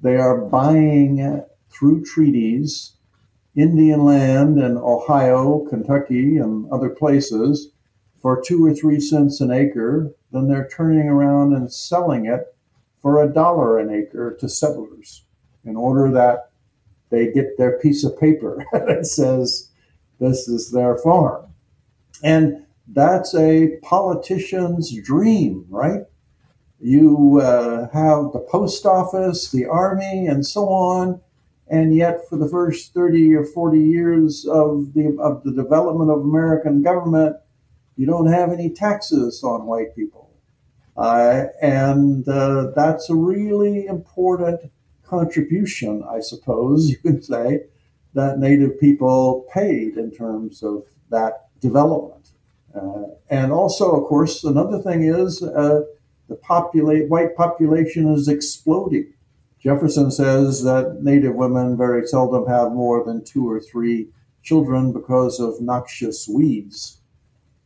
[0.00, 2.92] They are buying through treaties
[3.56, 7.70] Indian land in Ohio, Kentucky, and other places
[8.20, 12.54] for two or three cents an acre, then they're turning around and selling it
[13.00, 15.24] for a dollar an acre to settlers
[15.64, 16.50] in order that
[17.10, 19.70] they get their piece of paper that says
[20.18, 21.46] this is their farm.
[22.22, 26.02] And that's a politician's dream, right?
[26.78, 31.20] You uh, have the post office, the army, and so on
[31.68, 36.20] and yet for the first 30 or 40 years of the of the development of
[36.20, 37.36] American government,
[37.96, 40.30] you don't have any taxes on white people,
[40.96, 44.70] uh, and uh, that's a really important
[45.04, 47.64] contribution, I suppose you could say,
[48.14, 52.30] that Native people paid in terms of that development.
[52.74, 55.82] Uh, and also, of course, another thing is uh,
[56.28, 59.12] the white population is exploding
[59.60, 64.08] Jefferson says that Native women very seldom have more than two or three
[64.42, 66.98] children because of noxious weeds.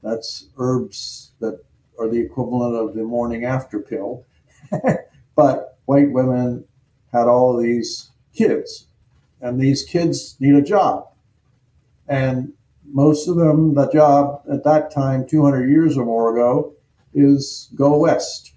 [0.02, 1.62] That's herbs that
[1.98, 4.24] are the equivalent of the morning after pill.
[5.36, 6.64] but white women
[7.12, 8.86] had all of these kids,
[9.40, 11.08] and these kids need a job.
[12.08, 12.52] And
[12.92, 16.72] most of them, the job at that time, 200 years or more ago,
[17.12, 18.52] is go west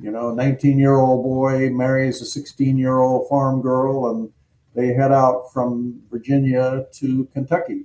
[0.00, 4.30] you know, a 19 year old boy marries a 16 year old farm girl and
[4.74, 7.84] they head out from Virginia to Kentucky.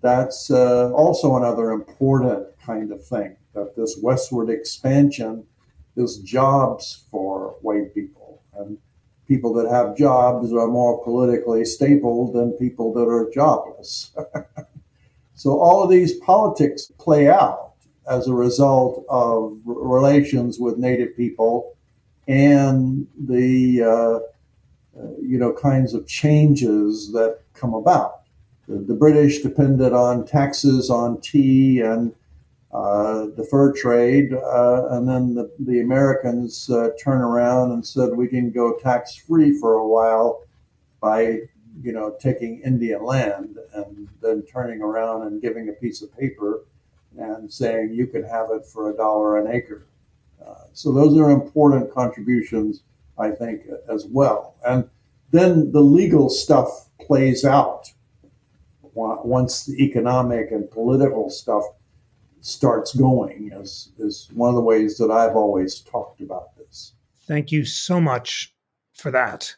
[0.00, 5.44] That's uh, also another important kind of thing that this westward expansion
[5.96, 8.42] is jobs for white people.
[8.54, 8.78] And
[9.26, 14.12] people that have jobs are more politically stable than people that are jobless.
[15.34, 17.67] so all of these politics play out
[18.08, 21.74] as a result of relations with Native people
[22.26, 28.20] and the uh, uh, you know kinds of changes that come about.
[28.68, 32.14] The, the British depended on taxes on tea and
[32.72, 38.10] uh, the fur trade, uh, and then the, the Americans uh, turn around and said
[38.14, 40.42] we can go tax free for a while
[41.00, 41.38] by
[41.80, 46.64] you know taking Indian land and then turning around and giving a piece of paper
[47.16, 49.86] and saying you can have it for a dollar an acre.
[50.44, 52.82] Uh, so those are important contributions,
[53.18, 54.54] I think, as well.
[54.66, 54.88] And
[55.30, 57.92] then the legal stuff plays out.
[58.94, 61.64] once the economic and political stuff
[62.40, 66.94] starts going is, is one of the ways that I've always talked about this.
[67.26, 68.54] Thank you so much
[68.94, 69.54] for that.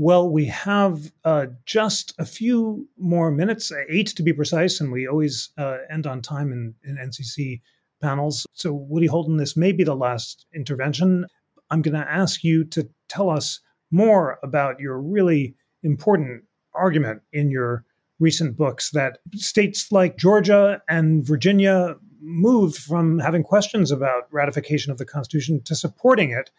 [0.00, 5.08] Well, we have uh, just a few more minutes, eight to be precise, and we
[5.08, 7.60] always uh, end on time in, in NCC
[8.00, 8.46] panels.
[8.52, 11.26] So, Woody Holton, this may be the last intervention.
[11.70, 13.58] I'm going to ask you to tell us
[13.90, 16.44] more about your really important
[16.74, 17.84] argument in your
[18.20, 24.98] recent books that states like Georgia and Virginia moved from having questions about ratification of
[24.98, 26.52] the Constitution to supporting it,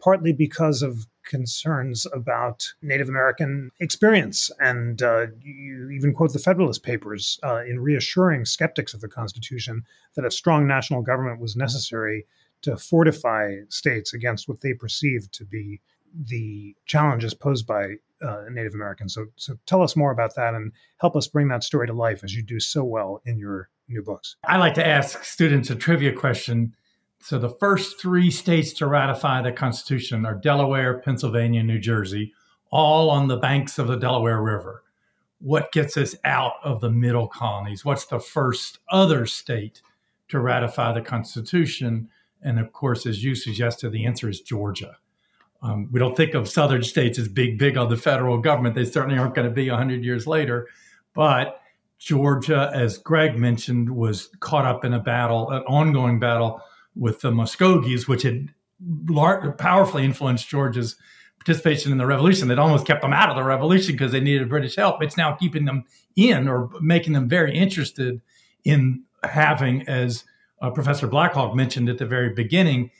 [0.00, 4.50] partly because of concerns about Native American experience.
[4.60, 9.82] And uh, you even quote the Federalist Papers uh, in reassuring skeptics of the Constitution
[10.14, 12.26] that a strong national government was necessary
[12.62, 15.80] to fortify states against what they perceived to be
[16.28, 19.12] the challenges posed by uh, Native Americans.
[19.14, 22.24] So, so tell us more about that and help us bring that story to life
[22.24, 24.36] as you do so well in your new books.
[24.44, 26.74] I like to ask students a trivia question.
[27.26, 32.32] So, the first three states to ratify the Constitution are Delaware, Pennsylvania, New Jersey,
[32.70, 34.84] all on the banks of the Delaware River.
[35.40, 37.84] What gets us out of the middle colonies?
[37.84, 39.82] What's the first other state
[40.28, 42.08] to ratify the Constitution?
[42.42, 44.96] And of course, as you suggested, the answer is Georgia.
[45.62, 48.76] Um, we don't think of southern states as big, big on the federal government.
[48.76, 50.68] They certainly aren't going to be 100 years later.
[51.12, 51.60] But
[51.98, 56.62] Georgia, as Greg mentioned, was caught up in a battle, an ongoing battle
[56.96, 58.48] with the Muskogees, which had
[59.58, 60.96] powerfully influenced Georgia's
[61.38, 62.50] participation in the revolution.
[62.50, 65.02] It almost kept them out of the revolution because they needed British help.
[65.02, 65.84] It's now keeping them
[66.16, 68.20] in or making them very interested
[68.64, 70.24] in having, as
[70.60, 72.90] uh, Professor Blackhawk mentioned at the very beginning,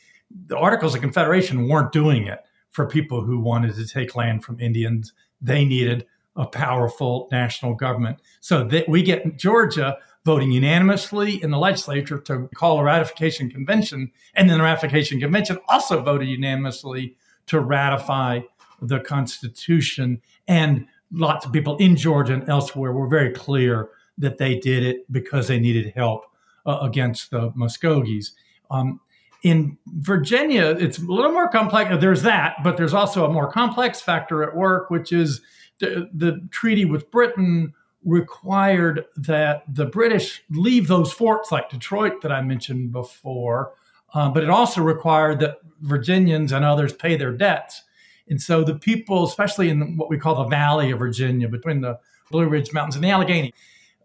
[0.46, 2.40] the Articles of Confederation weren't doing it
[2.70, 5.12] for people who wanted to take land from Indians.
[5.40, 8.18] They needed a powerful national government.
[8.40, 14.10] So that we get Georgia voting unanimously in the legislature to call a ratification convention,
[14.34, 17.16] and then the ratification convention also voted unanimously
[17.46, 18.40] to ratify
[18.82, 20.20] the Constitution.
[20.48, 25.10] And lots of people in Georgia and elsewhere were very clear that they did it
[25.12, 26.24] because they needed help
[26.66, 28.32] uh, against the Muskogees.
[28.68, 28.98] Um,
[29.44, 31.94] in Virginia, it's a little more complex.
[32.00, 35.40] There's that, but there's also a more complex factor at work, which is
[35.78, 37.72] the, the treaty with Britain
[38.06, 43.72] required that the British leave those forts like Detroit that I mentioned before,
[44.14, 47.82] uh, but it also required that Virginians and others pay their debts.
[48.28, 51.98] And so the people, especially in what we call the Valley of Virginia, between the
[52.30, 53.52] Blue Ridge Mountains and the Allegheny,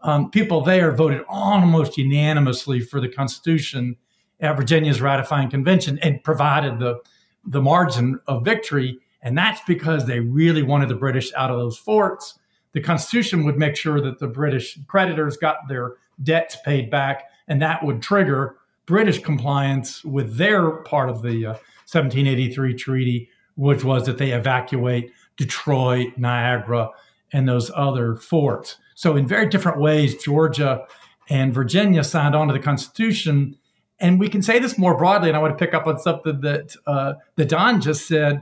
[0.02, 3.95] um, people there voted almost unanimously for the Constitution
[4.39, 6.99] at Virginia's ratifying convention and provided the
[7.45, 8.99] the margin of victory.
[9.24, 12.39] And that's because they really wanted the British out of those forts.
[12.74, 15.93] The Constitution would make sure that the British creditors got their
[16.24, 21.53] debts paid back, and that would trigger British compliance with their part of the uh,
[21.89, 26.89] 1783 treaty, which was that they evacuate Detroit, Niagara,
[27.34, 28.78] and those other forts.
[28.95, 30.86] So, in very different ways, Georgia
[31.30, 33.57] and Virginia signed on to the Constitution
[34.01, 36.41] and we can say this more broadly, and I want to pick up on something
[36.41, 38.41] that uh, that Don just said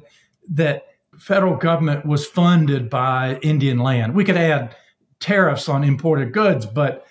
[0.52, 0.84] that
[1.20, 4.16] federal government was funded by Indian land.
[4.16, 4.76] We could add
[5.20, 7.06] tariffs on imported goods, but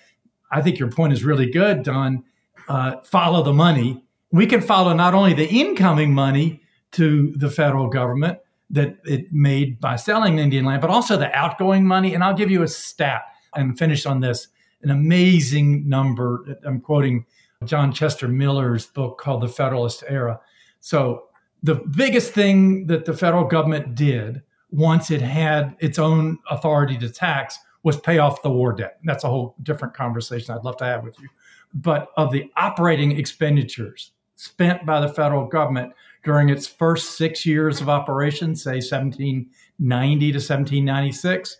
[0.51, 2.23] I think your point is really good, Don.
[2.67, 4.03] Uh, follow the money.
[4.31, 8.39] We can follow not only the incoming money to the federal government
[8.71, 12.13] that it made by selling Indian land, but also the outgoing money.
[12.13, 13.23] And I'll give you a stat
[13.55, 14.47] and finish on this
[14.81, 16.45] an amazing number.
[16.63, 17.25] I'm quoting
[17.65, 20.39] John Chester Miller's book called The Federalist Era.
[20.79, 21.25] So,
[21.63, 24.41] the biggest thing that the federal government did
[24.71, 28.99] once it had its own authority to tax was pay off the war debt.
[29.03, 31.27] That's a whole different conversation I'd love to have with you.
[31.73, 35.93] But of the operating expenditures spent by the federal government
[36.23, 41.57] during its first six years of operation, say 1790 to 1796,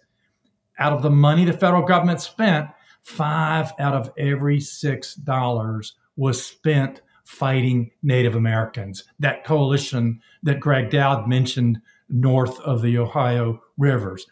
[0.79, 2.67] out of the money the federal government spent,
[3.03, 9.03] five out of every six dollars was spent fighting Native Americans.
[9.19, 14.25] That coalition that Greg Dowd mentioned north of the Ohio rivers.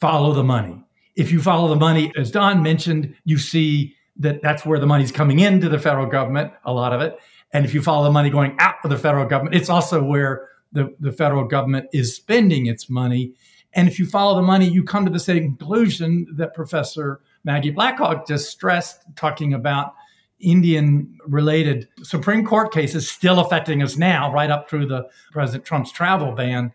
[0.00, 0.82] Follow the money.
[1.14, 5.12] If you follow the money, as Don mentioned, you see that that's where the money's
[5.12, 7.16] coming into the federal government, a lot of it.
[7.52, 10.48] And if you follow the money going out of the federal government, it's also where
[10.72, 13.34] the, the federal government is spending its money.
[13.72, 17.70] And if you follow the money, you come to the same conclusion that Professor Maggie
[17.70, 19.94] Blackhawk just stressed, talking about
[20.40, 25.92] Indian related Supreme Court cases still affecting us now, right up through the President Trump's
[25.92, 26.72] travel ban.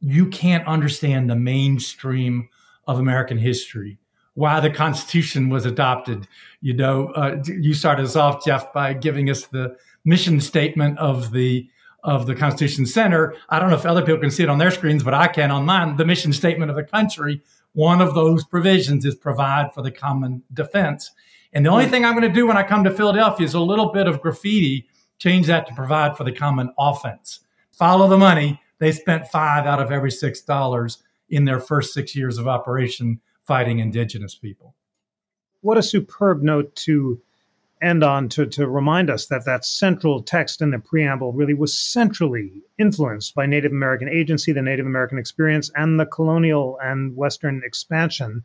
[0.00, 2.48] You can't understand the mainstream
[2.86, 3.98] of American history
[4.34, 6.26] why the Constitution was adopted.
[6.60, 11.32] You know, uh, you started us off, Jeff, by giving us the mission statement of
[11.32, 11.68] the
[12.04, 13.36] of the Constitution Center.
[13.48, 15.52] I don't know if other people can see it on their screens, but I can
[15.52, 15.96] on mine.
[15.96, 17.40] The mission statement of the country.
[17.74, 21.12] One of those provisions is provide for the common defense.
[21.52, 23.60] And the only thing I'm going to do when I come to Philadelphia is a
[23.60, 24.88] little bit of graffiti,
[25.18, 27.40] change that to provide for the common offense.
[27.72, 28.60] Follow the money.
[28.78, 33.20] They spent five out of every six dollars in their first six years of operation
[33.46, 34.74] fighting indigenous people.
[35.60, 37.20] What a superb note to
[37.80, 41.76] end on to, to remind us that that central text in the preamble really was
[41.76, 47.62] centrally influenced by Native American agency, the Native American experience, and the colonial and Western
[47.64, 48.44] expansion,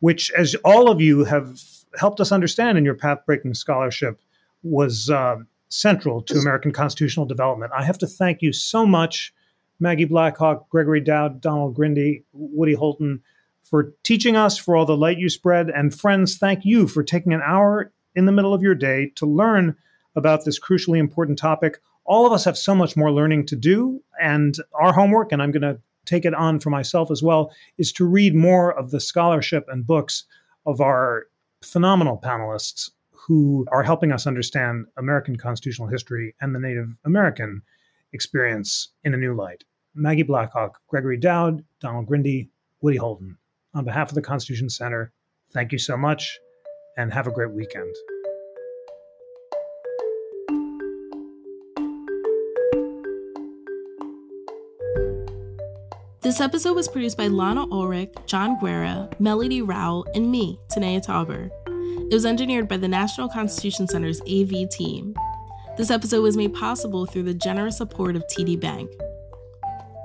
[0.00, 1.58] which, as all of you have
[1.96, 4.20] helped us understand in your path breaking scholarship,
[4.62, 5.36] was uh,
[5.68, 7.72] central to American constitutional development.
[7.76, 9.32] I have to thank you so much,
[9.80, 13.22] Maggie Blackhawk, Gregory Dowd, Donald Grinde, Woody Holton,
[13.62, 15.68] for teaching us, for all the light you spread.
[15.68, 19.26] And friends, thank you for taking an hour in the middle of your day to
[19.26, 19.76] learn
[20.16, 21.78] about this crucially important topic.
[22.04, 24.02] All of us have so much more learning to do.
[24.20, 27.92] And our homework, and I'm going to take it on for myself as well, is
[27.92, 30.24] to read more of the scholarship and books
[30.64, 31.26] of our
[31.62, 37.62] phenomenal panelists who are helping us understand American constitutional history and the Native American
[38.12, 39.64] experience in a new light.
[39.94, 42.48] Maggie Blackhawk, Gregory Dowd, Donald Grinde,
[42.80, 43.36] Woody Holton.
[43.74, 45.12] On behalf of the Constitution Center,
[45.52, 46.38] thank you so much
[46.96, 47.94] and have a great weekend.
[56.28, 61.48] This episode was produced by Lana Ulrich, John Guerra, Melody Rowell, and me, Tanaya Tauber.
[62.10, 65.14] It was engineered by the National Constitution Center's AV team.
[65.78, 68.90] This episode was made possible through the generous support of TD Bank.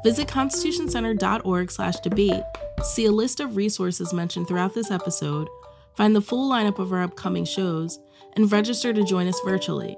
[0.05, 2.43] Visit constitutioncenter.org/debate.
[2.83, 5.49] See a list of resources mentioned throughout this episode
[5.97, 7.99] find the full lineup of our upcoming shows,
[8.37, 9.97] and register to join us virtually.